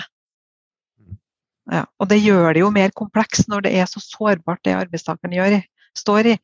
[1.67, 5.35] Ja, og det gjør det jo mer komplekst når det er så sårbart det arbeidstakeren
[5.35, 5.57] gjør,
[5.99, 6.37] står i.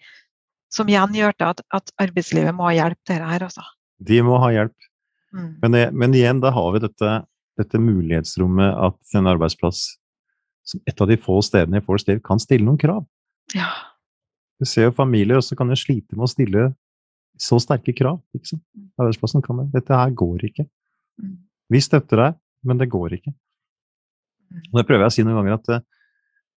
[0.73, 3.63] Som igjen gjør til at, at arbeidslivet må ha hjelp til dette her, altså.
[4.03, 4.89] De må ha hjelp.
[5.31, 5.49] Mm.
[5.62, 7.15] Men, det, men igjen, da har vi dette,
[7.62, 9.86] dette mulighetsrommet at en arbeidsplass,
[10.67, 13.05] som et av de få stedene i folks liv, kan stille noen krav.
[13.55, 13.71] Ja.
[14.61, 16.69] Du ser jo familier også kan jo slite med å stille
[17.41, 18.19] så sterke krav.
[18.37, 18.63] Ikke sant?
[18.99, 19.69] Arbeidsplassen kan det.
[19.73, 20.67] Dette her går ikke.
[21.21, 21.37] Mm.
[21.73, 22.37] Vi støtter deg,
[22.67, 23.33] men det går ikke.
[23.33, 24.63] Mm.
[24.69, 25.85] Og det prøver jeg å si noen ganger at eh,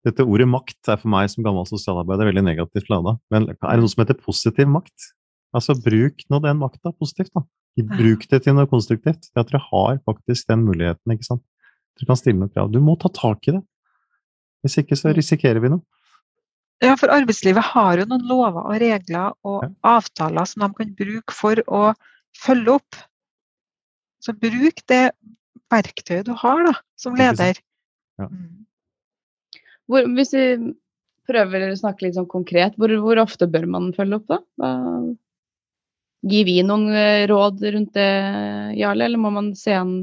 [0.06, 3.16] dette ordet makt er for meg som gammel sosialarbeider veldig negativt lada.
[3.34, 5.12] Men er det noe som heter positiv makt?
[5.56, 7.46] Altså bruk nå den makta positivt, da.
[7.76, 9.32] Bruk det til noe konstruktivt.
[9.32, 11.44] Det at dere har faktisk den muligheten, ikke sant.
[11.96, 12.70] Dere kan stille noen krav.
[12.72, 13.64] Du må ta tak i det.
[14.64, 15.84] Hvis ikke så risikerer vi noe.
[16.84, 21.36] Ja, for arbeidslivet har jo noen lover og regler og avtaler som de kan bruke
[21.36, 21.84] for å
[22.36, 22.98] følge opp.
[24.20, 25.06] Så bruk det
[25.72, 27.58] verktøyet du har da, som leder.
[28.20, 28.28] Ja.
[28.28, 28.66] Mm.
[29.86, 30.46] Hvor, hvis vi
[31.30, 34.42] prøver å snakke litt sånn konkret, hvor, hvor ofte bør man følge opp da?
[34.60, 34.74] Hva,
[36.26, 38.12] gir vi noen eh, råd rundt det,
[38.80, 39.94] Jarle, eller må man se an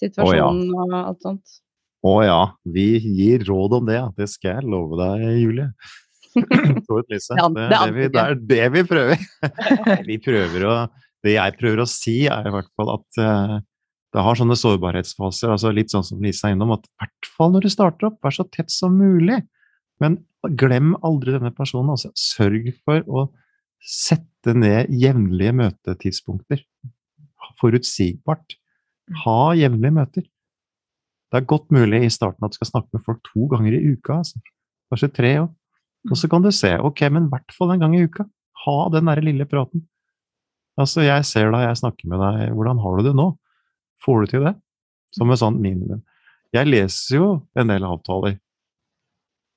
[0.00, 1.60] situasjonen og alt sånt?
[2.00, 4.00] Å ja, vi gir råd om det.
[4.16, 5.68] Det skal jeg love deg, Julie.
[6.88, 7.36] Tord Lise.
[7.36, 9.26] Det Det, det er det, vi, det er det vi prøver.
[10.08, 10.76] Vi prøver å
[11.20, 13.58] Det jeg prøver å si, er i hvert fall at eh,
[14.10, 17.52] det har sånne sårbarhetsfaser, altså litt sånn som Lise er innom, at i hvert fall
[17.54, 19.36] når du starter opp, vær så tett som mulig.
[20.02, 20.16] Men
[20.58, 21.92] glem aldri denne personen.
[21.92, 22.10] Altså.
[22.16, 23.26] Sørg for å
[23.84, 26.64] sette ned jevnlige møtetidspunkter.
[27.60, 28.56] Forutsigbart.
[29.26, 30.26] Ha jevnlige møter.
[31.30, 33.94] Det er godt mulig i starten at du skal snakke med folk to ganger i
[33.94, 34.18] uka.
[34.20, 34.40] Altså.
[34.90, 35.50] Kanskje tre òg.
[36.10, 38.24] Og så kan du se, ok, men i hvert fall en gang i uka.
[38.64, 39.84] Ha den der lille praten.
[40.80, 43.26] Altså, jeg ser deg, jeg snakker med deg, hvordan har du det nå?
[44.04, 44.54] Får du til det?
[45.14, 46.00] Som en sånn minimum.
[46.56, 47.26] Jeg leser jo
[47.58, 48.38] en del avtaler.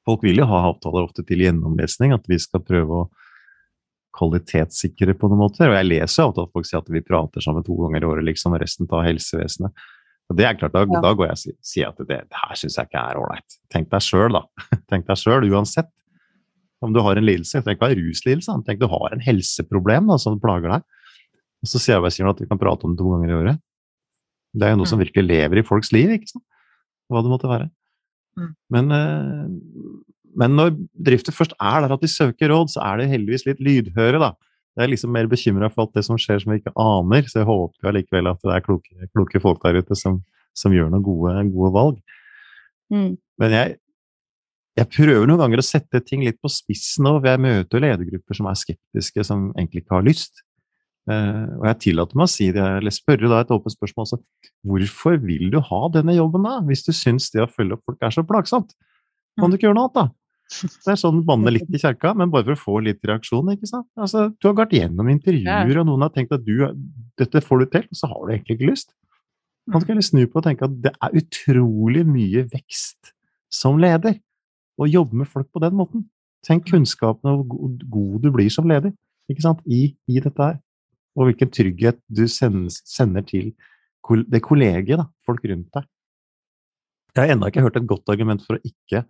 [0.03, 3.09] Folk vil jo ha avtaler ofte til gjennomlesning, at vi skal prøve å
[4.13, 5.71] kvalitetssikre på noen måter.
[5.71, 8.27] Og jeg leser jo avtaler folk sier at vi prater sammen to ganger i året,
[8.27, 9.85] liksom, resten av helsevesenet.
[10.33, 11.01] Og det er klart, Da, Ja.
[11.05, 13.57] da går jeg og sier- at det, det her syns jeg ikke er ålreit.
[13.69, 14.41] Tenk deg sjøl, da.
[14.89, 15.91] Tenk deg sjøl, uansett.
[16.81, 20.09] Om du har en lidelse, det trenger ikke være ruslidelse, tenk du har en helseproblem
[20.09, 20.81] da, som plager deg.
[21.63, 23.61] Og så sier arbeidsgiveren at vi kan prate om det to ganger i året.
[24.53, 26.43] Det er jo noe som virkelig lever i folks liv, ikke sant?
[27.11, 27.69] Hva det måtte være.
[28.35, 28.49] Mm.
[28.75, 29.47] Men, eh,
[30.35, 33.61] men når bedrifter først er der at de søker råd, så er de heldigvis litt
[33.63, 34.33] lydhøre, da.
[34.73, 37.43] Jeg er liksom mer bekymra for alt det som skjer som vi ikke aner, så
[37.43, 40.17] jeg håper jo allikevel at det er kloke, kloke folk der ute som,
[40.57, 41.99] som gjør noen gode, gode valg.
[42.93, 43.11] Mm.
[43.41, 43.75] Men jeg,
[44.79, 47.19] jeg prøver noen ganger å sette ting litt på spissen nå.
[47.19, 50.41] for Jeg møter ledergrupper som er skeptiske, som egentlig ikke har lyst.
[51.11, 54.21] Eh, og jeg tillater meg å si det, eller spørre da et åpent spørsmål også.
[54.65, 58.05] Hvorfor vil du ha denne jobben da, hvis du syns det å følge opp folk
[58.07, 58.73] er så plagsomt?
[59.37, 60.22] Kan du ikke gjøre noe annet, da?
[60.61, 63.49] Det er sånn banne litt i kjerka, men bare for å få litt reaksjon.
[63.55, 63.87] ikke sant?
[63.97, 66.53] Altså, Du har gått gjennom intervjuer, og noen har tenkt at du,
[67.17, 68.93] dette får du til, og så har du egentlig ikke lyst.
[69.67, 73.13] Man skal heller snu på og tenke at det er utrolig mye vekst
[73.49, 74.19] som leder
[74.81, 76.05] å jobbe med folk på den måten.
[76.45, 78.91] Tenk kunnskapen og hvor god- god du blir som leder
[79.31, 79.61] ikke sant?
[79.65, 80.59] I, i dette her.
[81.15, 83.53] Og hvilken trygghet du sender, sender til
[84.27, 85.85] det kollegiet, da, folk rundt deg.
[87.15, 89.05] Jeg har ennå ikke hørt et godt argument for å ikke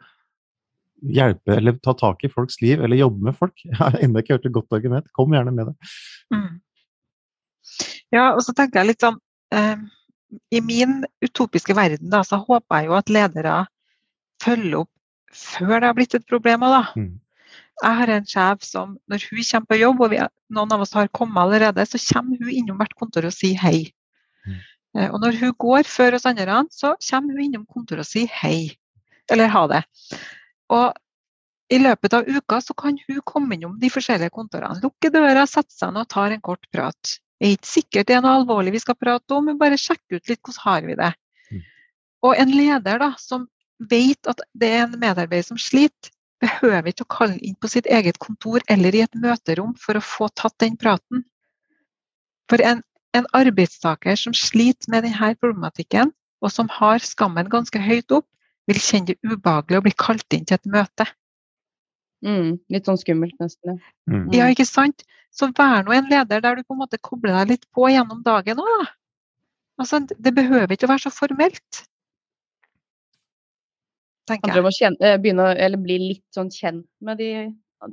[1.04, 3.56] hjelpe eller ta tak i folks liv eller jobbe med folk.
[3.68, 5.10] Jeg har ennå ikke hørt et godt argument.
[5.18, 5.92] Kom gjerne med det.
[6.34, 6.62] Mm.
[8.13, 9.16] Ja, og så tenker jeg litt sånn
[9.56, 9.80] eh,
[10.54, 13.56] i min utopiske verden da, så håper jeg jo at ledere
[14.44, 14.92] følger opp
[15.34, 16.66] før det har blitt et problem.
[16.68, 16.84] Da.
[17.00, 17.16] Mm.
[17.82, 20.22] Jeg har en sjef som når hun kommer på jobb, og vi,
[20.54, 23.88] noen av oss har kommet allerede, så kommer hun innom hvert kontor og sier hei.
[24.46, 24.62] Mm.
[25.00, 28.30] Eh, og når hun går før oss andre, så kommer hun innom kontoret og sier
[28.44, 28.76] hei.
[29.32, 29.84] Eller ha det.
[30.74, 35.46] Og i løpet av uka så kan hun komme innom de forskjellige kontorene, lukke døra,
[35.50, 37.16] sette seg ned og ta en kort prat.
[37.40, 40.20] Det er ikke sikkert det er noe alvorlig vi skal prate om, men bare sjekke
[40.20, 41.12] ut litt hvordan har vi det.
[41.50, 41.64] Mm.
[42.28, 43.48] Og en leder da, som
[43.90, 46.12] vet at det er en medarbeider som sliter,
[46.44, 50.04] behøver ikke å kalle inn på sitt eget kontor eller i et møterom for å
[50.04, 51.24] få tatt den praten.
[52.52, 52.84] For en,
[53.16, 56.12] en arbeidstaker som sliter med denne problematikken,
[56.44, 58.28] og som har skammen ganske høyt opp,
[58.69, 61.08] vil kjenne det ubehagelig å bli kalt inn til et møte.
[62.23, 63.76] Mm, litt sånn skummelt, nesten.
[63.76, 64.13] Ja.
[64.13, 64.28] Mm.
[64.36, 65.04] Ja, ikke sant?
[65.34, 68.21] Så vær nå en leder der du på en måte kobler deg litt på gjennom
[68.23, 68.91] dagen òg, da.
[69.82, 71.84] Altså, det behøver ikke å være så formelt.
[74.30, 74.73] Tenker Handler om jeg.
[74.73, 77.30] å kjenne, eh, begynne, å- eller bli litt sånn kjent med de,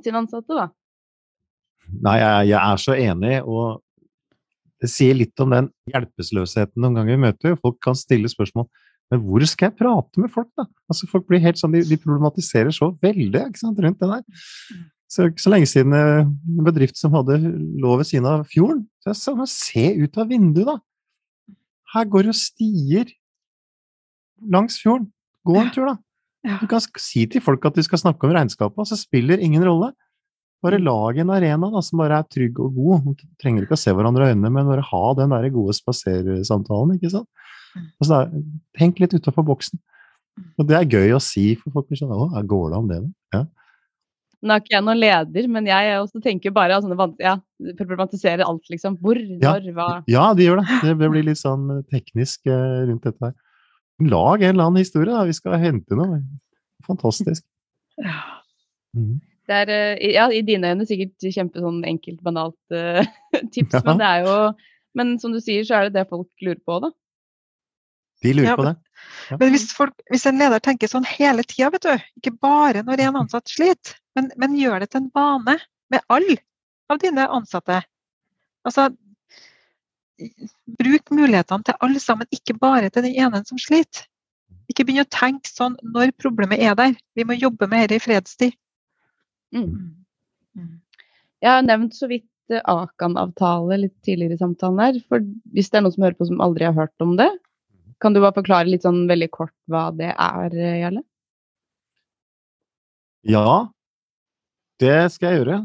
[0.03, 0.69] sine ansatte, da.
[2.01, 3.81] Nei, jeg, jeg er så enig, og
[4.79, 7.57] det sier litt om den hjelpeløsheten noen ganger vi møter.
[7.59, 8.69] Folk kan stille spørsmål
[9.11, 10.65] men hvor skal jeg prate med folk, da?
[10.89, 14.45] Altså, folk blir helt sånn, De, de problematiserer så veldig ikke sant, rundt det der.
[15.11, 18.85] Så ikke så lenge siden eh, en bedrift som hadde lå ved siden av fjorden.
[19.03, 20.77] Så jeg sa men se ut av vinduet, da!
[21.91, 23.09] Her går det jo stier
[24.55, 25.09] langs fjorden.
[25.45, 25.97] Gå en tur, da.
[26.61, 29.91] Du kan si til folk at du skal snakke om regnskapet, så spiller ingen rolle.
[30.63, 30.85] Bare Mm.
[30.85, 33.15] lag en arena da, som bare er trygg og god.
[33.17, 36.95] Du trenger ikke å se hverandre i øynene, men bare ha den der gode spasersamtalen.
[36.95, 37.27] ikke sant?
[37.75, 37.87] Mm.
[37.99, 38.43] Og så da,
[38.79, 39.79] tenk litt utafor boksen.
[40.59, 42.99] Og det er gøy å si, for folk blir sånn Å, går det om det,
[43.03, 43.37] da?
[43.37, 43.41] Ja.
[44.41, 47.35] Nå er ikke jeg noen leder, men jeg også tenker bare sånne ja,
[47.77, 48.95] problematiserer alt, liksom.
[49.03, 49.89] Hvor, når, hva.
[50.09, 50.79] ja, de gjør det.
[50.87, 53.35] Det blir litt sånn eh, teknisk eh, rundt dette her.
[54.01, 55.27] Lag en eller annen historie, da.
[55.29, 56.21] Vi skal hente noe.
[56.89, 57.45] Fantastisk.
[58.91, 59.21] Mhm.
[59.47, 62.99] Det er eh, ja, i dine øyne sikkert kjempe sånn enkelt, banalt uh,
[63.55, 63.79] tips, Ja.
[63.85, 64.33] men det er jo
[64.99, 66.89] Men som du sier, så er det det folk lurer på, da.
[68.21, 68.75] De lurer Ja, på det.
[69.39, 73.05] Men hvis, folk, hvis en leder tenker sånn hele tida, vet du, ikke bare når
[73.07, 75.57] en ansatt sliter, men, men gjør det til en vane
[75.91, 76.37] med alle
[76.91, 77.79] av dine ansatte.
[78.67, 78.89] Altså,
[80.81, 84.05] bruk mulighetene til alle sammen, ikke bare til den ene som sliter.
[84.71, 86.93] Ikke begynn å tenke sånn når problemet er der.
[87.17, 88.57] Vi må jobbe med dette i fredstid.
[89.55, 89.95] Mm.
[90.55, 90.75] Mm.
[91.43, 94.99] Jeg har nevnt så vidt eh, Akan-avtale litt tidligere i samtalen her.
[95.11, 97.27] For hvis det er noen som hører på som aldri har hørt om det,
[98.01, 101.03] kan du bare forklare litt sånn veldig kort hva det er, Jarle?
[103.27, 103.69] Ja,
[104.81, 105.59] det skal jeg gjøre.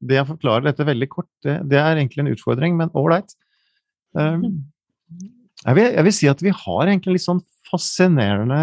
[0.00, 3.34] Det jeg forklarer dette veldig kort, det, det er egentlig en utfordring, men ålreit.
[4.16, 4.62] Um,
[5.66, 8.62] jeg, vil, jeg vil si at vi har egentlig en litt sånn fascinerende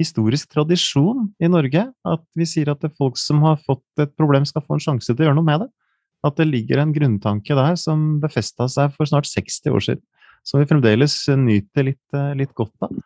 [0.00, 1.84] historisk tradisjon i Norge.
[2.08, 5.24] At vi sier at folk som har fått et problem, skal få en sjanse til
[5.24, 5.70] å gjøre noe med det.
[6.26, 10.04] At det ligger en grunntanke der som befesta seg for snart 60 år siden.
[10.46, 12.96] Som vi fremdeles nyter litt, eh, litt godt av.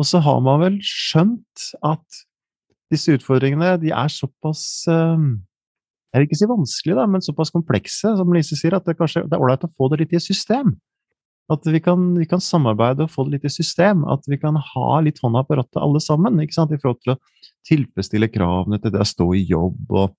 [0.00, 2.20] Og så har man vel skjønt at
[2.90, 5.24] disse utfordringene de er såpass eh,
[6.10, 9.28] Jeg vil ikke si vanskelige, da, men såpass komplekse, som Lise sier, at det kanskje
[9.28, 10.72] det er ålreit å få det litt i system.
[11.50, 14.02] At vi kan, vi kan samarbeide og få det litt i system.
[14.10, 16.38] At vi kan ha litt hånda på rattet alle sammen.
[16.42, 17.20] ikke sant, I forhold til å
[17.66, 20.14] tilfredsstille kravene til det å stå i jobb og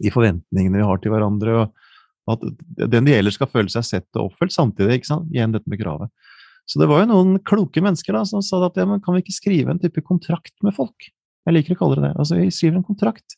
[0.00, 1.56] de forventningene vi har til hverandre.
[1.62, 1.89] og
[2.36, 2.44] At
[2.90, 5.00] den det gjelder, skal føle seg sett og oppfylt samtidig.
[5.00, 6.12] ikke sant, Igjen dette med kravet.
[6.70, 9.24] Så det var jo noen kloke mennesker da, som sa at ja, men kan vi
[9.24, 11.08] ikke skrive en type kontrakt med folk?
[11.48, 12.12] Jeg liker å kalle det det.
[12.20, 13.34] Altså, Vi skriver en kontrakt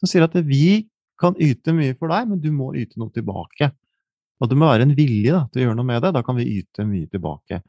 [0.00, 0.88] som sier at vi
[1.20, 3.70] kan yte mye for deg, men du må yte noe tilbake.
[4.42, 6.10] Og det må være en vilje da, til å gjøre noe med det.
[6.16, 7.60] Da kan vi yte mye tilbake.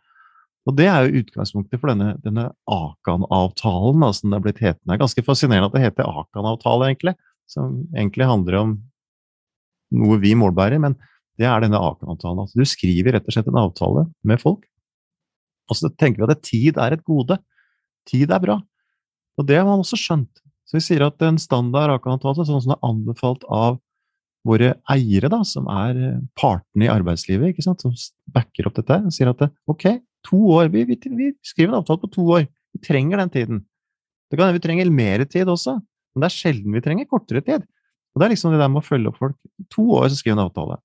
[0.63, 4.97] Og Det er jo utgangspunktet for denne, denne Akan-avtalen, som det er blitt hetende.
[4.97, 7.13] Ganske fascinerende at det heter Akan-avtale, egentlig.
[7.51, 8.73] Som egentlig handler om
[9.93, 10.97] noe vi målbærer, men
[11.39, 12.43] det er denne Akan-avtalen.
[12.43, 14.65] Altså, du skriver rett og slett en avtale med folk.
[15.71, 17.39] Og så tenker vi at tid er et gode.
[18.09, 18.59] Tid er bra.
[19.39, 20.43] Og det har man også skjønt.
[20.67, 23.79] Så vi sier at en standard Akan-avtale, sånn som det er anbefalt av
[24.47, 27.93] våre eiere, da, som er eh, partene i arbeidslivet, ikke sant, som
[28.35, 29.85] backer opp dette, sier at ok,
[30.27, 32.49] to år, vi, vi, vi skriver en avtale på to år.
[32.75, 33.61] Vi trenger den tiden.
[34.27, 35.77] Det kan hende vi trenger mer tid også,
[36.13, 37.65] men det er sjelden vi trenger kortere tid.
[38.13, 39.37] Og Det er liksom det der med å følge opp folk.
[39.73, 40.77] To år så skriver en avtale.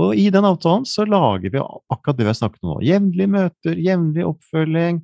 [0.00, 2.76] Og i den avtalen så lager vi akkurat det vi har snakket om nå.
[2.86, 5.02] Jevnlige møter, jevnlig oppfølging.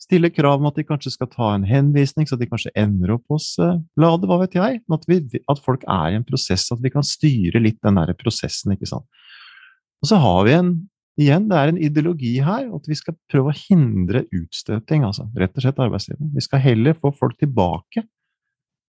[0.00, 3.26] Stille krav om at de kanskje skal ta en henvisning, så de kanskje ender opp
[3.34, 4.78] hos uh, bladet, hva vet jeg.
[4.96, 8.14] At, vi, at folk er i en prosess, at vi kan styre litt den der
[8.16, 9.04] prosessen, ikke sant.
[10.00, 10.72] Og så har vi en
[11.20, 15.28] igjen, det er en ideologi her, at vi skal prøve å hindre utstøting, altså.
[15.36, 16.32] Rett og slett arbeidslivet.
[16.38, 18.06] Vi skal heller få folk tilbake.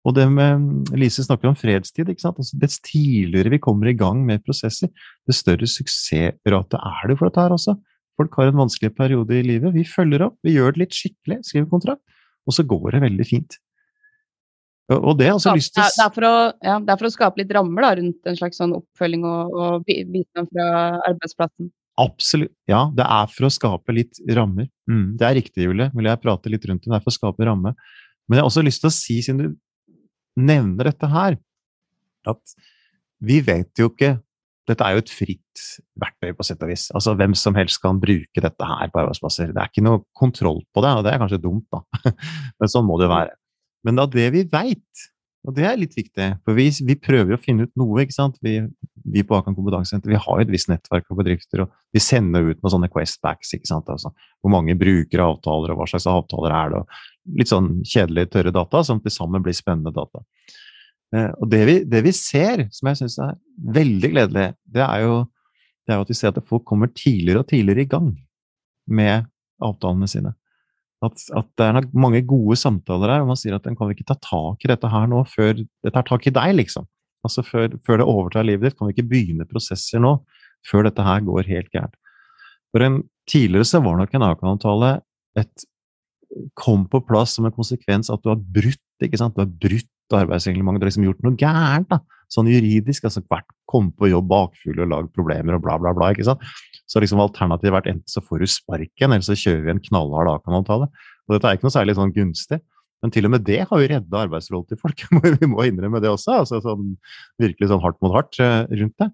[0.08, 2.08] Og det med Lise snakker om fredstid.
[2.08, 2.40] ikke sant?
[2.40, 4.92] Altså, dess tidligere vi kommer i gang med prosesser,
[5.28, 7.76] dess større suksessrate er det for dette her også.
[8.20, 9.74] Folk har en vanskelig periode i livet.
[9.76, 12.04] Vi følger opp, vi gjør det litt skikkelig, skriver kontrakt,
[12.48, 13.60] og så går det veldig fint.
[14.90, 15.86] Og det, altså, lyst til...
[15.86, 16.36] det, er å,
[16.66, 19.54] ja, det er for å skape litt rammer da, rundt en slags sånn oppfølging og,
[19.54, 20.70] og bistand fra
[21.12, 21.70] arbeidsplassen.
[22.00, 22.54] Absolutt.
[22.72, 24.70] Ja, det er for å skape litt rammer.
[24.90, 25.92] Mm, det er riktig, Julie.
[25.94, 26.90] Vil jeg prate litt rundt det.
[26.90, 27.76] Det er for å skape rammer.
[28.26, 29.48] Men jeg har også lyst til å si, siden du
[30.40, 31.38] nevner dette her,
[32.30, 32.58] at
[33.20, 34.18] vi vet jo ikke
[34.70, 35.62] Dette er jo et fritt
[35.98, 36.84] verktøy, på sett og vis.
[36.94, 39.50] Altså, Hvem som helst kan bruke dette her på arbeidsplasser.
[39.50, 41.80] Det er ikke noe kontroll på det, og det er kanskje dumt, da.
[42.62, 43.34] Men sånn må det jo være.
[43.90, 45.08] Men av det vi veit,
[45.48, 48.02] og det er litt viktig, for vi, vi, prøver å finne ut noe.
[48.04, 48.36] ikke sant?
[48.44, 48.58] Vi,
[49.08, 52.44] vi på Akan kompetansesenter vi har jo et visst nettverk av bedrifter, og vi sender
[52.50, 53.54] ut noen sånne Questbacks.
[53.56, 53.88] ikke sant?
[53.92, 54.12] Altså,
[54.44, 56.82] hvor mange bruker avtaler, og hva slags avtaler er det?
[56.84, 60.26] og Litt sånn kjedelige, tørre data som til sammen blir spennende data.
[61.16, 63.38] Eh, og det vi, det vi, ser, som jeg syns er
[63.80, 65.22] veldig gledelig, det er, jo,
[65.88, 68.12] det er jo at vi ser at folk kommer tidligere og tidligere i gang
[68.92, 69.30] med
[69.64, 70.36] avtalene sine.
[71.06, 74.08] At, at, det er mange gode samtaler her, og man sier at en kan ikke
[74.10, 76.88] ta tak i dette her nå før det tar tak i deg, liksom.
[77.24, 78.78] Altså før, før, det overtar livet ditt.
[78.80, 80.18] Kan vi ikke begynne prosesser nå
[80.68, 81.96] før dette her går helt gærent.
[82.74, 84.92] For en, tidligere så var nok en avtale
[85.40, 85.66] et
[86.60, 89.36] kom på plass som en konsekvens at du har brutt ikke sant?
[89.36, 91.90] Du har brutt arbeidsreglementet, du har liksom gjort noe gærent.
[91.92, 92.00] da,
[92.30, 93.06] Sånn juridisk.
[93.06, 96.12] altså Hvert kom på jobb bakfull og lagd problemer og bla, bla, bla.
[96.14, 96.42] ikke sant?
[96.90, 100.30] Så liksom alternativet vært enten så får du sparken, eller så kjører vi en knallhard
[100.34, 100.90] A-kanaltale.
[101.28, 102.62] Og dette er ikke noe særlig sånn gunstig.
[103.00, 105.06] Men til og med det har jo redda arbeidsforholdet til folk.
[105.42, 106.42] vi må innrømme det også.
[106.42, 106.96] altså sånn,
[107.42, 109.10] Virkelig sånn hardt mot hardt eh, rundt det.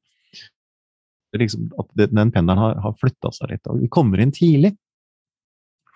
[1.36, 3.68] Liksom, at den pendelen har, har flytta seg litt.
[3.68, 4.72] og Vi kommer inn tidlig.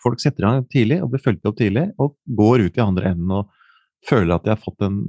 [0.04, 3.34] Folk setter gang tidlig og blir fulgt opp tidlig, og går ut i andre enden
[3.36, 3.50] og
[4.08, 5.02] føler at jeg har fått, en,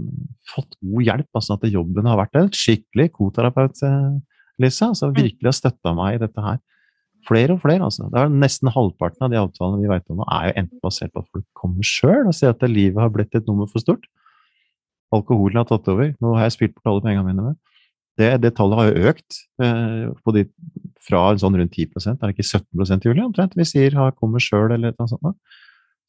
[0.50, 1.28] fått god hjelp.
[1.36, 3.82] altså At jobben har vært en skikkelig koterapeut.
[3.86, 4.18] Eh,
[4.60, 5.16] Lisa, altså mm.
[5.16, 6.60] virkelig har støtta meg i dette her.
[7.28, 8.08] Flere og flere, altså.
[8.08, 11.12] Det er Nesten halvparten av de avtalene vi vet om nå, er jo enten basert
[11.12, 14.06] på at folk kommer sjøl og sier at livet har blitt et nummer for stort.
[15.14, 16.14] Alkoholen har tatt over.
[16.22, 17.58] Nå har jeg spilt bort alle pengene mine med.
[18.20, 20.42] Det, det, tallet har jo økt eh, de,
[21.06, 24.74] fra sånn rundt 10 Er det ikke 17% Julie, omtrent vi sier har kommer sjøl,
[24.74, 25.38] eller noe sånt?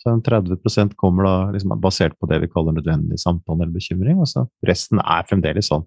[0.02, 4.22] Så 30% kommer da liksom, basert på det vi kaller nødvendig samtale eller bekymring.
[4.24, 5.86] og så Resten er fremdeles sånn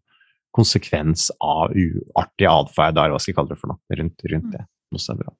[0.54, 4.62] konsekvens av uartig atferd, hva skal jeg kalle det for noe, rundt, rundt det.
[4.94, 5.34] Noe så, bra.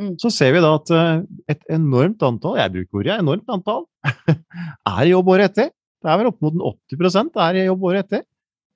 [0.00, 0.16] Mm.
[0.18, 1.22] så ser vi da at eh,
[1.52, 3.84] et enormt antall, jeg bruker ordet enormt antall,
[4.96, 5.70] er i jobb året etter.
[6.02, 6.58] Det er vel opp mot
[6.90, 8.26] 80 er i jobb året etter.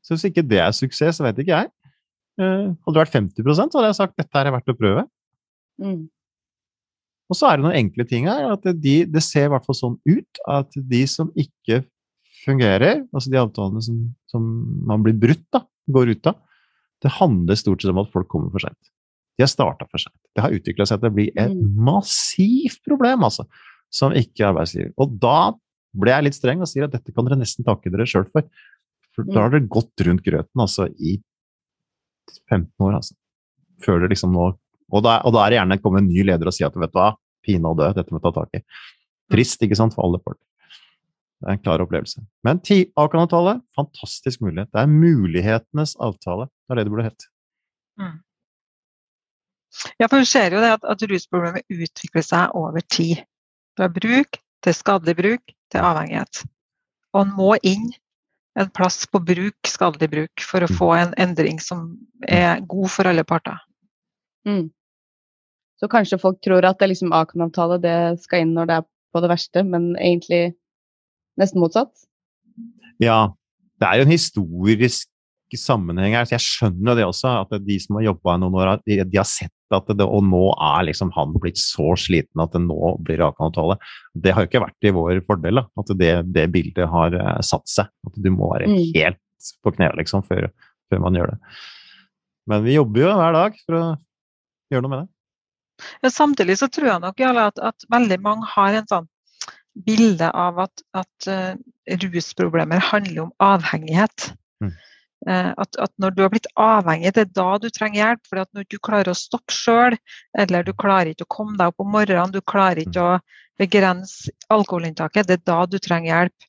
[0.06, 1.72] Så hvis ikke det er suksess, så vet ikke jeg.
[2.38, 5.06] Eh, hadde det vært 50% så hadde jeg sagt dette er verdt å prøve.
[5.82, 6.04] Mm.
[7.26, 8.52] Og så er det noen enkle ting her.
[8.54, 11.82] at de, Det ser i hvert fall sånn ut at de som ikke
[12.44, 14.44] fungerer, altså de avtalene som, som
[14.86, 16.38] man blir brutt, da, går ut av,
[17.02, 18.92] det handler stort sett om at folk kommer for sent.
[19.36, 20.16] De har starta for sent.
[20.34, 21.74] Det har utvikla seg til å bli et mm.
[21.86, 23.44] massivt problem, altså,
[23.92, 24.94] som ikke arbeidsgiver.
[25.02, 25.52] Og da
[25.96, 28.46] ble jeg litt streng og sier at dette kan dere nesten takke dere sjøl for.
[29.16, 31.16] For da har dere gått rundt grøten altså i
[32.50, 33.16] 15 år, altså.
[33.84, 34.50] Før dere liksom nå
[34.92, 36.92] og da, og da er det gjerne kommet en ny leder og sier at vet
[36.92, 37.12] du hva,
[37.46, 38.62] pinadø, dette må vi ta tak i.
[39.32, 40.38] Trist, ikke sant, for alle folk.
[41.42, 42.22] Det er en klar opplevelse.
[42.46, 42.60] Men
[42.96, 44.70] Akan-avtale, fantastisk mulighet.
[44.72, 46.48] Det er mulighetenes avtale.
[46.64, 47.26] Det er det det burde hett.
[48.00, 48.16] Mm.
[50.00, 53.20] Ja, for du ser jo det at, at rusproblemet utvikler seg over tid.
[53.76, 56.46] Fra bruk til skadelig bruk til avhengighet.
[57.12, 57.90] Og en må inn
[58.56, 60.76] en plass på bruk, skadelig bruk, for å mm.
[60.78, 61.90] få en endring som
[62.24, 63.60] er god for alle parter.
[64.48, 64.70] Mm.
[65.80, 69.22] Så kanskje folk tror at det liksom Akan-avtale det skal inn når det er på
[69.24, 70.54] det verste, men egentlig
[71.36, 71.92] Nesten motsatt?
[72.96, 73.34] Ja.
[73.76, 75.10] Det er jo en historisk
[75.60, 76.24] sammenheng her.
[76.24, 79.28] så Jeg skjønner det også, at de som har jobba noen år, de, de, har
[79.28, 83.24] sett at det, og nå er liksom han blitt så sliten at det nå blir
[83.26, 83.78] avtale.
[84.14, 87.40] Det har jo ikke vært i vår fordel, da, at det, det, bildet har uh,
[87.44, 87.90] satt seg.
[88.08, 88.78] At du må være mm.
[88.96, 90.48] helt på knærne liksom, før,
[90.90, 91.52] før, man gjør det.
[92.50, 93.84] Men vi jobber jo hver dag for å
[94.72, 95.10] gjøre noe med det.
[96.02, 99.08] Ja, samtidig så tror jeg nok at, at veldig mange har en sånn
[99.86, 101.54] bilde av at, at uh,
[102.02, 104.30] rusproblemer handler om avhengighet.
[104.64, 104.72] Mm.
[105.26, 108.22] Uh, at, at, når du har blitt avhengig, det er da du trenger hjelp.
[108.28, 109.98] For når du klarer å stoppe sjøl,
[110.38, 113.18] eller du klarer ikke å komme deg opp om morgenen, du klarer ikke mm.
[113.18, 116.48] å begrense alkoholinntaket, det er da du trenger hjelp.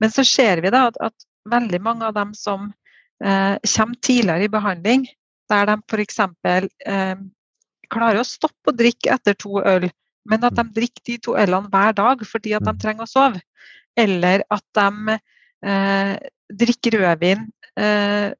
[0.00, 4.48] Men så ser vi da at, at veldig mange av dem som uh, kommer tidligere
[4.48, 5.06] i behandling,
[5.52, 6.20] der de f.eks.
[6.24, 7.16] Uh,
[7.92, 9.88] klarer å stoppe å drikke etter to øl,
[10.28, 13.42] men at de drikker de to ølene hver dag fordi at de trenger å sove.
[13.98, 15.18] Eller at de
[15.68, 16.14] eh,
[16.62, 17.44] drikker rødvin
[17.80, 18.32] eh,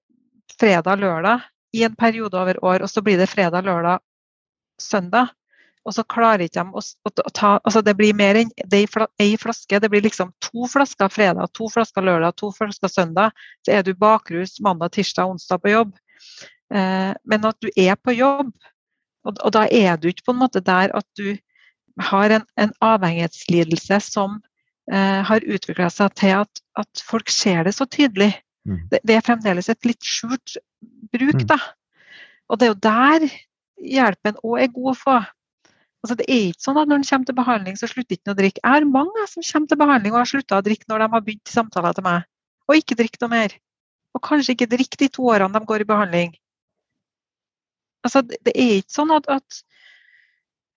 [0.61, 4.03] fredag-lørdag i en periode over år, og så blir det fredag, lørdag,
[4.80, 5.32] søndag.
[5.82, 9.80] Og så klarer ikke de å, å ta altså Det blir mer enn ei flaske.
[9.82, 13.34] Det blir liksom to flasker fredag, to flasker lørdag, to flasker søndag.
[13.66, 15.96] Så er du bakrus mandag, tirsdag, onsdag på jobb.
[16.72, 18.53] Eh, men at du er på jobb,
[19.25, 21.37] og, og, da er du ikke på en måte der at du
[22.01, 24.41] har en, en avhengighetslidelse som
[24.93, 28.33] eh, har utvikla seg til at, at, folk ser det så tydelig.
[28.68, 28.81] Mm.
[28.91, 30.57] Det, det, er fremdeles et litt skjult
[31.12, 31.47] bruk, mm.
[31.51, 31.59] da.
[32.51, 33.29] Og det er jo der
[33.83, 35.16] hjelpen òg er god å få.
[36.03, 38.39] Altså, det er ikke sånn at når en kommer til behandling, så slutter ikke å
[38.39, 38.62] drikke.
[38.62, 41.27] Jeg har mange som kommer til behandling og har slutta å drikke når de har
[41.29, 42.25] begynt samtaler til meg,
[42.66, 43.55] og ikke drikke noe mer.
[44.12, 46.35] Og kanskje ikke drikke de to årene de går i behandling.
[48.03, 49.62] Altså, det, er ikke sånn at, at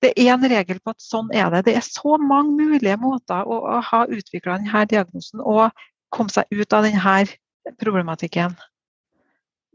[0.05, 1.65] det er en regel på at sånn er det.
[1.69, 6.49] Det er så mange mulige måter å, å ha utvikla denne diagnosen og komme seg
[6.53, 7.17] ut av denne
[7.81, 8.55] problematikken.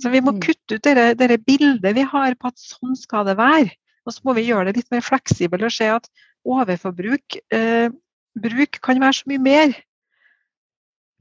[0.01, 0.41] Så vi må mm.
[0.45, 3.75] kutte ut det, det bildet vi har på at sånn skal det være.
[4.09, 6.07] Og så må vi gjøre det litt mer fleksibelt og se at
[6.49, 7.93] overforbruk eh,
[8.41, 9.75] bruk kan være så mye mer.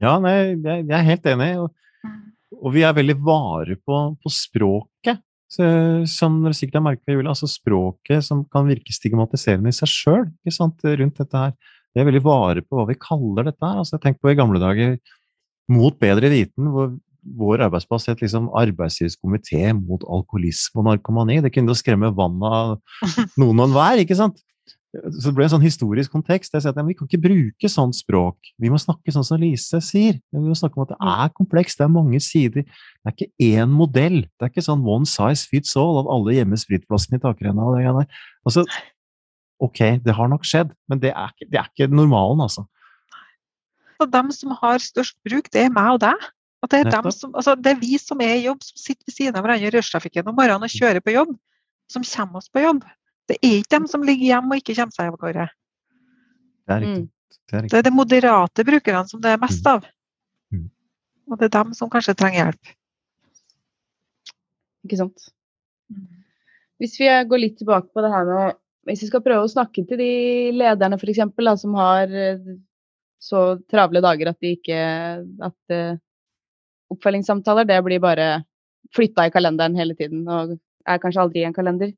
[0.00, 1.50] Ja, nei, jeg, er helt enig.
[1.60, 1.74] Og,
[2.06, 2.22] mm.
[2.56, 4.89] og vi er veldig vare på, på språket.
[5.50, 5.66] Så,
[6.06, 10.28] som dere sikkert har merket, Julie, altså språket som kan virke stigmatiserende i seg sjøl
[11.00, 11.54] rundt dette her.
[11.90, 13.80] Vi er veldig vare på hva vi kaller dette her.
[13.82, 15.00] Altså, tenker på i gamle dager
[15.70, 16.88] Mot bedre viten, hvor
[17.38, 21.36] vår arbeidsplass het liksom arbeidslivskomité mot alkoholisme og narkomani.
[21.44, 22.72] Det kunne jo skremme vann av
[23.40, 24.40] noen og enhver, ikke sant?
[24.90, 26.50] Så det ble en sånn historisk kontekst.
[26.50, 28.48] Jeg sier at Vi kan ikke bruke sånt språk.
[28.58, 30.18] Vi må snakke sånn som Lise sier.
[30.34, 32.66] Vi må snakke om at det er komplekst, det er mange sider.
[32.66, 33.30] Det er ikke
[33.60, 34.24] én modell.
[34.34, 38.02] Det er ikke sånn one size fits all at alle gjemmer spritflaskene i takrenna.
[38.42, 38.66] Altså,
[39.62, 42.66] ok, det har nok skjedd, men det er ikke, det er ikke normalen, altså.
[44.00, 46.30] Og dem som har størst bruk, det er meg og deg.
[46.60, 49.14] Og det, er som, altså det, er vi som er i jobb, som sitter ved
[49.14, 51.36] siden av hverandre i rushtrafikken om morgenen og kjører på jobb,
[51.88, 52.82] som kommer oss på jobb.
[53.30, 55.46] Det er ikke dem som ligger hjemme og ikke kommer seg av gårde.
[56.66, 57.08] Det er riktig.
[57.50, 59.70] Det er, det er de moderate brukerne som det er mest mm.
[59.70, 59.86] av.
[60.54, 60.64] Mm.
[61.30, 62.72] Og det er dem som kanskje trenger hjelp.
[64.86, 65.30] Ikke sant.
[65.92, 66.08] Mm.
[66.82, 68.58] Hvis vi går litt tilbake på det her med
[68.88, 70.12] Hvis vi skal prøve å snakke til de
[70.56, 72.38] lederne for eksempel, som har eh,
[73.20, 74.78] så travle dager at de ikke
[75.46, 75.98] at eh,
[76.90, 78.30] oppfølgingssamtaler, det blir bare
[78.96, 80.56] flytta i kalenderen hele tiden og
[80.88, 81.92] er kanskje aldri i en kalender.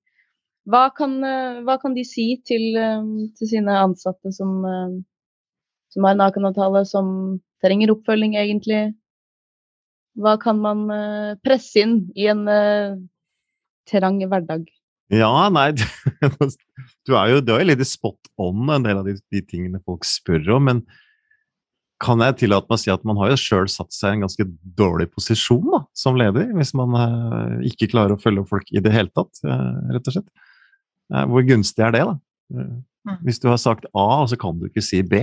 [0.71, 3.03] Hva kan, eh, hva kan de si til, eh,
[3.39, 5.01] til, sine ansatte som, eh,
[5.91, 8.95] som har nakenavtale, som trenger oppfølging, egentlig?
[10.17, 10.87] Hva kan man
[11.43, 12.45] presse inn i en
[13.89, 14.67] trang hverdag?
[15.11, 15.73] Ja, nei
[17.07, 19.81] Du er jo, du er jo litt spot on en del av de, de tingene
[19.87, 20.83] folk spør om, men
[22.03, 24.27] kan jeg tillate meg å si at man har jo sjøl satt seg i en
[24.27, 24.47] ganske
[24.77, 26.93] dårlig posisjon da, som leder, hvis man
[27.65, 30.29] ikke klarer å følge opp folk i det hele tatt, rett og slett.
[31.13, 32.17] Eh, hvor gunstig er det, da?
[32.53, 32.83] Mm.
[33.27, 35.21] Hvis du har sagt A, og så kan du ikke si B,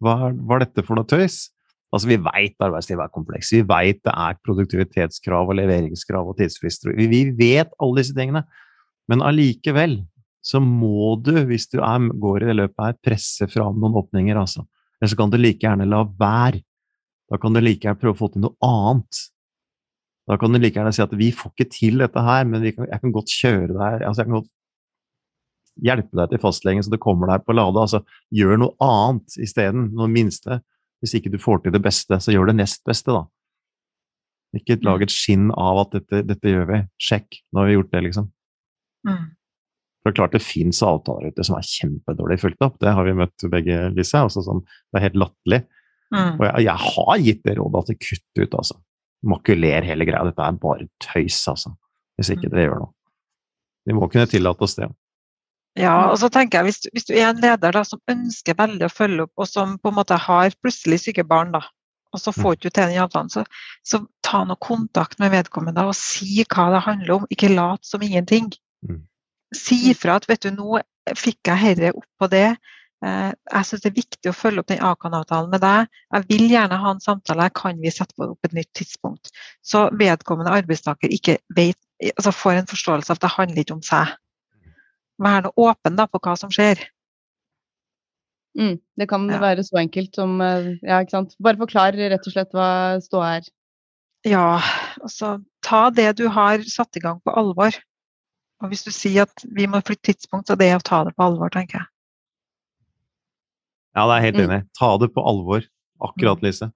[0.00, 1.50] hva er, dette for noe tøys?
[1.90, 6.94] Altså, Vi veit arbeidslivet er kompleks, vi veit det er produktivitetskrav og leveringskrav og tidsfrister.
[6.96, 8.44] Vi, vi vet alle disse tingene,
[9.10, 9.98] men allikevel
[10.40, 14.38] så må du, hvis du er, går i det løpet her, presse fram noen åpninger,
[14.38, 14.64] altså.
[15.00, 16.62] Eller så kan du like gjerne la være.
[17.30, 19.20] Da kan du like gjerne prøve å få til noe annet.
[20.30, 22.88] Da kan du like gjerne si at vi får ikke til dette her, men kan,
[22.88, 24.50] jeg kan godt kjøre deg altså Jeg kan godt
[25.84, 27.80] hjelpe deg til fastlegen så du kommer deg på lade.
[27.82, 28.02] Altså,
[28.34, 29.90] gjør noe annet isteden.
[29.96, 30.60] Noe minste.
[31.00, 33.24] Hvis ikke du får til det beste, så gjør det nest beste, da.
[34.56, 35.06] Ikke lag mm.
[35.06, 36.80] et skinn av at dette, dette gjør vi.
[37.00, 38.26] Sjekk, nå har vi gjort det, liksom.
[39.08, 39.28] Mm.
[40.00, 42.78] For det klart det fins avtaler ute som er kjempedårlig fulgt opp.
[42.80, 44.20] Det har vi møtt begge, Lise.
[44.20, 45.60] Altså sånn, det er helt latterlig.
[46.10, 46.32] Mm.
[46.34, 48.80] Og jeg, jeg, har gitt det rådet at det kutt ut, altså.
[49.30, 50.24] Makuler hele greia.
[50.28, 51.74] Dette er bare tøys, altså.
[52.18, 52.54] Hvis ikke mm.
[52.54, 52.94] dere gjør noe.
[53.88, 54.90] Vi må kunne tillate oss det.
[55.78, 58.88] Ja, og så tenker jeg hvis, hvis du er en leder da, som ønsker veldig
[58.88, 61.62] å følge opp, og som på en måte har plutselig syke barn, da,
[62.10, 63.44] og så får du du til den avtalen, så,
[63.86, 67.28] så ta nå kontakt med vedkommende og si hva det handler om.
[67.30, 68.50] Ikke lat som ingenting.
[68.82, 69.04] Mm
[69.56, 70.80] si ifra at vet du, nå
[71.18, 72.46] fikk jeg herre opp på det.
[73.04, 76.00] Eh, jeg syns det er viktig å følge opp den Akan-avtalen med deg.
[76.14, 79.32] Jeg vil gjerne ha en samtale, kan vi sette opp et nytt tidspunkt?
[79.64, 81.78] Så vedkommende arbeidstaker ikke vet,
[82.14, 84.14] altså får en forståelse av at det handler ikke om seg.
[85.20, 86.80] Vær noe åpen da, på hva som skjer.
[88.58, 89.38] Mm, det kan ja.
[89.38, 91.36] være så enkelt som eh, Ja, ikke sant.
[91.42, 92.70] Bare forklar rett og slett hva
[93.04, 93.50] ståa er.
[94.26, 94.60] Ja,
[95.00, 97.76] altså ta det du har satt i gang på alvor.
[98.60, 101.14] Og hvis du sier at vi må flytte tidspunkt, så det er å ta det
[101.16, 101.88] på alvor, tenker jeg.
[103.96, 104.44] Ja, det er jeg helt Mm.
[104.50, 104.58] enig.
[104.62, 104.68] i.
[104.78, 105.64] Ta det på alvor.
[106.00, 106.72] Akkurat, Lise.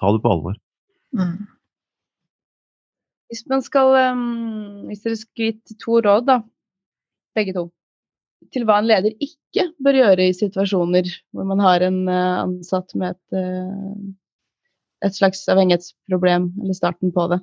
[0.00, 0.56] Ta det på alvor.
[1.14, 1.46] Mm.
[3.30, 6.40] Hvis man skal um, Hvis dere skulle gitt to råd, da,
[7.36, 7.66] begge to,
[8.54, 12.94] til hva en leder ikke bør gjøre i situasjoner hvor man har en eh, ansatt
[12.98, 17.40] med et, eh, et slags avhengighetsproblem, eller starten på det.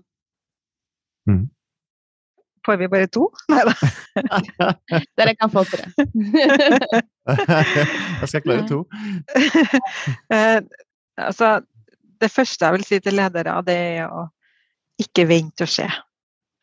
[2.67, 3.29] Får vi bare to?
[3.53, 4.71] Nei da.
[5.19, 5.85] Dere kan få tre.
[8.21, 8.81] jeg skal klare to.
[10.33, 10.59] Eh,
[11.15, 11.61] altså,
[12.21, 14.25] det første jeg vil si til ledere, det er å
[14.99, 15.87] ikke vente og se.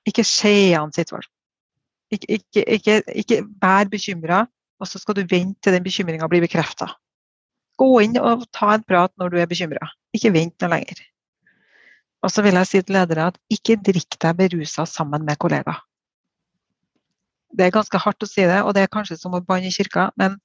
[0.05, 1.34] Ikke se an situasjonen.
[2.15, 4.45] Ikke, ikke, ikke, ikke vær bekymra,
[4.81, 6.91] og så skal du vente til den bekymringa blir bekrefta.
[7.81, 9.89] Gå inn og ta en prat når du er bekymra.
[10.15, 11.03] Ikke vent noe lenger.
[12.25, 15.83] Og så vil jeg si til ledere at ikke drikk deg berusa sammen med kollegaer.
[17.55, 19.75] Det er ganske hardt å si det, og det er kanskje som å banne i
[19.75, 20.39] kirka, men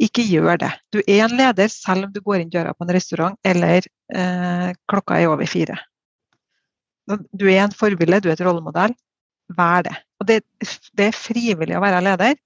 [0.00, 0.70] ikke gjør det.
[0.92, 4.68] Du er en leder selv om du går inn døra på en restaurant eller eh,
[4.88, 5.76] klokka er over fire.
[7.32, 8.94] Du er en forbilde, du er et rollemodell.
[9.56, 9.96] Vær det.
[10.20, 10.42] Og det,
[10.96, 12.36] det er frivillig å være leder.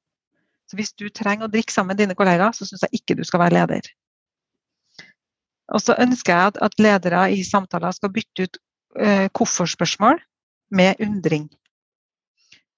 [0.70, 3.24] Så hvis du trenger å drikke sammen med dine kollegaer, så syns jeg ikke du
[3.26, 3.90] skal være leder.
[5.74, 8.58] Og så ønsker jeg at, at ledere i samtaler skal bytte ut
[9.00, 10.20] eh, hvorfor-spørsmål
[10.74, 11.48] med undring.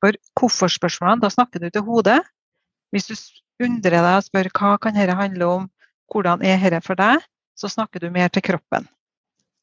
[0.03, 2.21] For hvorfor-spørsmålene, da snakker du til hodet.
[2.95, 3.15] Hvis du
[3.65, 5.71] undrer deg og spør hva kan dette handle om,
[6.13, 7.25] hvordan er dette for deg,
[7.57, 8.87] så snakker du mer til kroppen.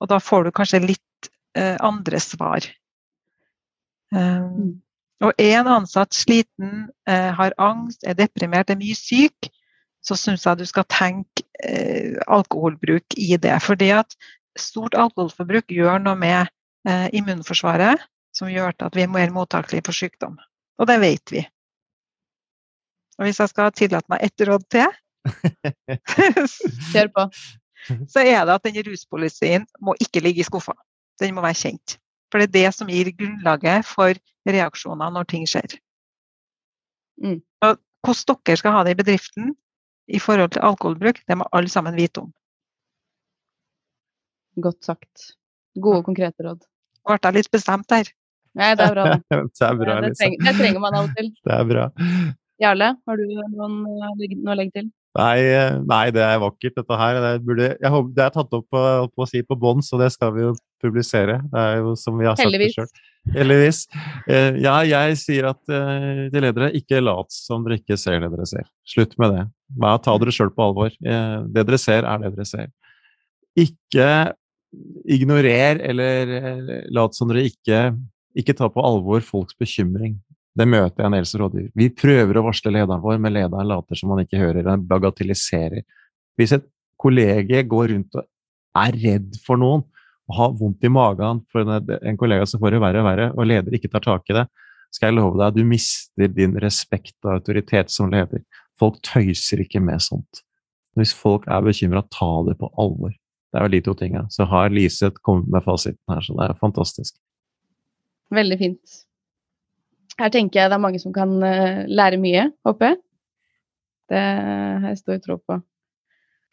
[0.02, 2.66] Og da får du kanskje litt eh, andre svar.
[4.14, 4.82] Um,
[5.24, 9.50] og er en ansatt sliten, eh, har angst, er deprimert, er mye syk,
[10.04, 13.56] så syns jeg du skal tenke eh, alkoholbruk i det.
[13.64, 14.18] Fordi at
[14.60, 16.52] stort alkoholforbruk gjør noe med
[16.90, 18.04] eh, immunforsvaret,
[18.36, 20.36] som gjør at vi er mer mottakelige for sykdom.
[20.82, 21.46] Og det vet vi.
[23.20, 24.92] Og hvis jeg skal tillate meg ett råd til,
[26.92, 27.28] Kjør på.
[28.12, 30.76] så er det at den ruspolicyen må ikke ligge i skuffa.
[31.22, 31.98] Den må være kjent.
[32.34, 34.18] For det er det som gir grunnlaget for
[34.50, 35.76] reaksjoner når ting skjer.
[37.22, 37.44] Mm.
[37.62, 39.52] Og hvordan dere skal ha det i bedriften
[40.10, 42.32] i forhold til alkoholbruk, det må alle sammen vite om.
[44.66, 45.30] Godt sagt.
[45.78, 46.66] Gode, konkrete råd.
[47.06, 48.10] Ble jeg litt bestemt der?
[48.58, 49.22] Nei, det er bra, det.
[49.60, 51.30] Det er bra, det, trenger, det trenger man av og til.
[51.38, 51.86] Det er bra.
[52.66, 54.92] Jarle, har du noen, noe å legge til?
[55.14, 57.20] Nei, eh, nei, det er vakkert, dette her.
[57.22, 58.84] Det, burde, jeg håper, det er tatt opp på,
[59.14, 61.40] på, si, på bånd, så det skal vi jo publisere.
[61.52, 62.74] Det er jo som vi har sagt Heldigvis.
[62.74, 63.10] det sjøl.
[63.34, 63.82] Heldigvis.
[64.28, 68.32] Eh, ja, jeg sier at eh, til ledere, ikke lat som dere ikke ser det
[68.34, 68.66] dere ser.
[68.90, 69.44] Slutt med det.
[69.84, 70.90] Bare ta dere sjøl på alvor.
[70.92, 72.74] Eh, det dere ser, er det dere ser.
[73.54, 74.10] Ikke
[75.14, 77.86] ignorer eller eh, lat som dere ikke
[78.40, 80.18] ikke ta på alvor folks bekymring.
[80.54, 81.72] Det møter jeg en eldste rådgiver.
[81.78, 85.82] Vi prøver å varsle lederen vår, men lederen later som han ikke hører, han bagatelliserer.
[86.38, 86.68] Hvis et
[87.02, 88.28] kollege går rundt og
[88.84, 89.86] er redd for noen,
[90.30, 93.50] og har vondt i magen for en, kollega som får det verre og verre, og
[93.50, 94.46] leder ikke tar tak i det,
[94.94, 98.44] skal jeg love deg, du mister din respekt og autoritet som leder.
[98.80, 100.44] Folk tøyser ikke med sånt.
[100.98, 103.14] Hvis folk er bekymra, ta det på alvor.
[103.54, 104.24] Det er vel de to tinga.
[104.34, 107.18] Så har Lise kommet med fasiten her, så det er fantastisk.
[108.34, 109.02] Veldig fint.
[110.20, 113.00] Her tenker jeg det er mange som kan eh, lære mye, håper jeg.
[114.14, 115.58] Det har jeg stor tro på.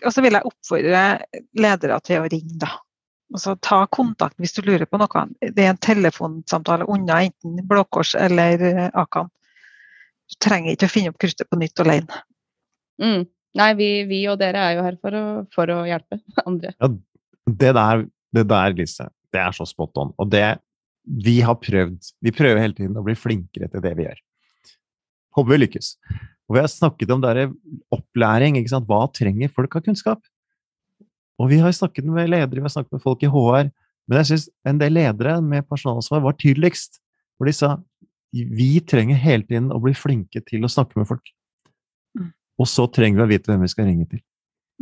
[0.00, 1.02] Og så vil jeg oppfordre
[1.61, 2.70] ledere til å ringe, da.
[3.30, 5.26] Altså, ta kontakt hvis du lurer på noe.
[5.40, 9.30] Det er en telefonsamtale unna enten Blå Kors eller eh, Akan.
[10.30, 12.24] Du trenger ikke å finne opp kruttet på nytt alene.
[13.02, 13.28] Mm.
[13.58, 15.22] Nei, vi, vi og dere er jo her for å,
[15.54, 16.74] for å hjelpe andre.
[17.50, 18.04] Det der,
[18.34, 20.12] det der, Lise, det er så spot on.
[20.18, 20.46] Og det
[21.05, 24.20] vi har prøvd Vi prøver hele tiden å bli flinkere til det vi gjør.
[25.36, 25.94] Håper vi lykkes.
[26.51, 27.48] Og vi har snakket om der
[27.94, 28.59] opplæring.
[28.59, 28.88] ikke sant?
[28.88, 30.22] Hva trenger folk av kunnskap?
[31.40, 33.70] Og vi har snakket med ledere, vi har snakket med folk i HR.
[34.11, 36.98] Men jeg syns en del ledere med personalansvar var tydeligst.
[37.38, 37.76] Hvor de sa
[38.32, 41.32] vi trenger hele tiden å bli flinke til å snakke med folk.
[42.18, 42.30] Mm.
[42.61, 44.22] Og så trenger vi å vite hvem vi skal ringe til.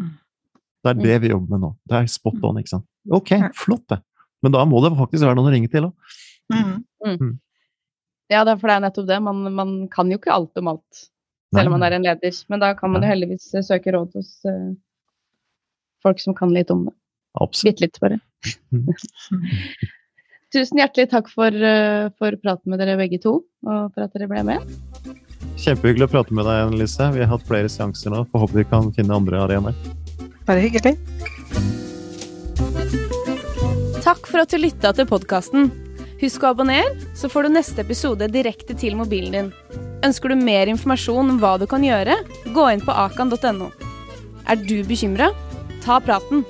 [0.01, 0.17] Mm.
[0.85, 1.71] Det er det vi jobber med nå.
[1.89, 2.87] Det er spot on, ikke sant.
[3.13, 4.01] Ok, flott det.
[4.45, 6.17] Men da må det faktisk være noen å ringe til òg.
[6.53, 7.37] Mm.
[8.29, 9.19] Ja, det er for det er nettopp det.
[9.25, 11.05] Man, man kan jo ikke alt om alt,
[11.57, 12.41] selv om man er en leder.
[12.53, 14.73] Men da kan man jo heldigvis eh, søke råd hos uh,
[16.05, 16.95] folk som kan litt om det.
[17.41, 17.81] Absolutt.
[17.81, 18.21] Bitte litt, bare.
[20.55, 24.31] Tusen hjertelig takk for, uh, for praten med dere begge to, og for at dere
[24.31, 24.77] ble med.
[25.59, 27.09] Kjempehyggelig å prate med deg Lise.
[27.17, 28.23] Vi har hatt flere seanser nå.
[28.31, 29.77] Får håpe vi kan finne andre arenaer.
[30.49, 30.97] Bare hyggelig.
[34.09, 35.67] Takk for at du lytta til podkasten.
[36.23, 39.51] Husk å abonnere, så får du neste episode direkte til mobilen din.
[40.07, 42.17] Ønsker du mer informasjon om hva du kan gjøre,
[42.57, 43.69] gå inn på akan.no.
[44.49, 45.29] Er du bekymra?
[45.85, 46.41] Ta praten.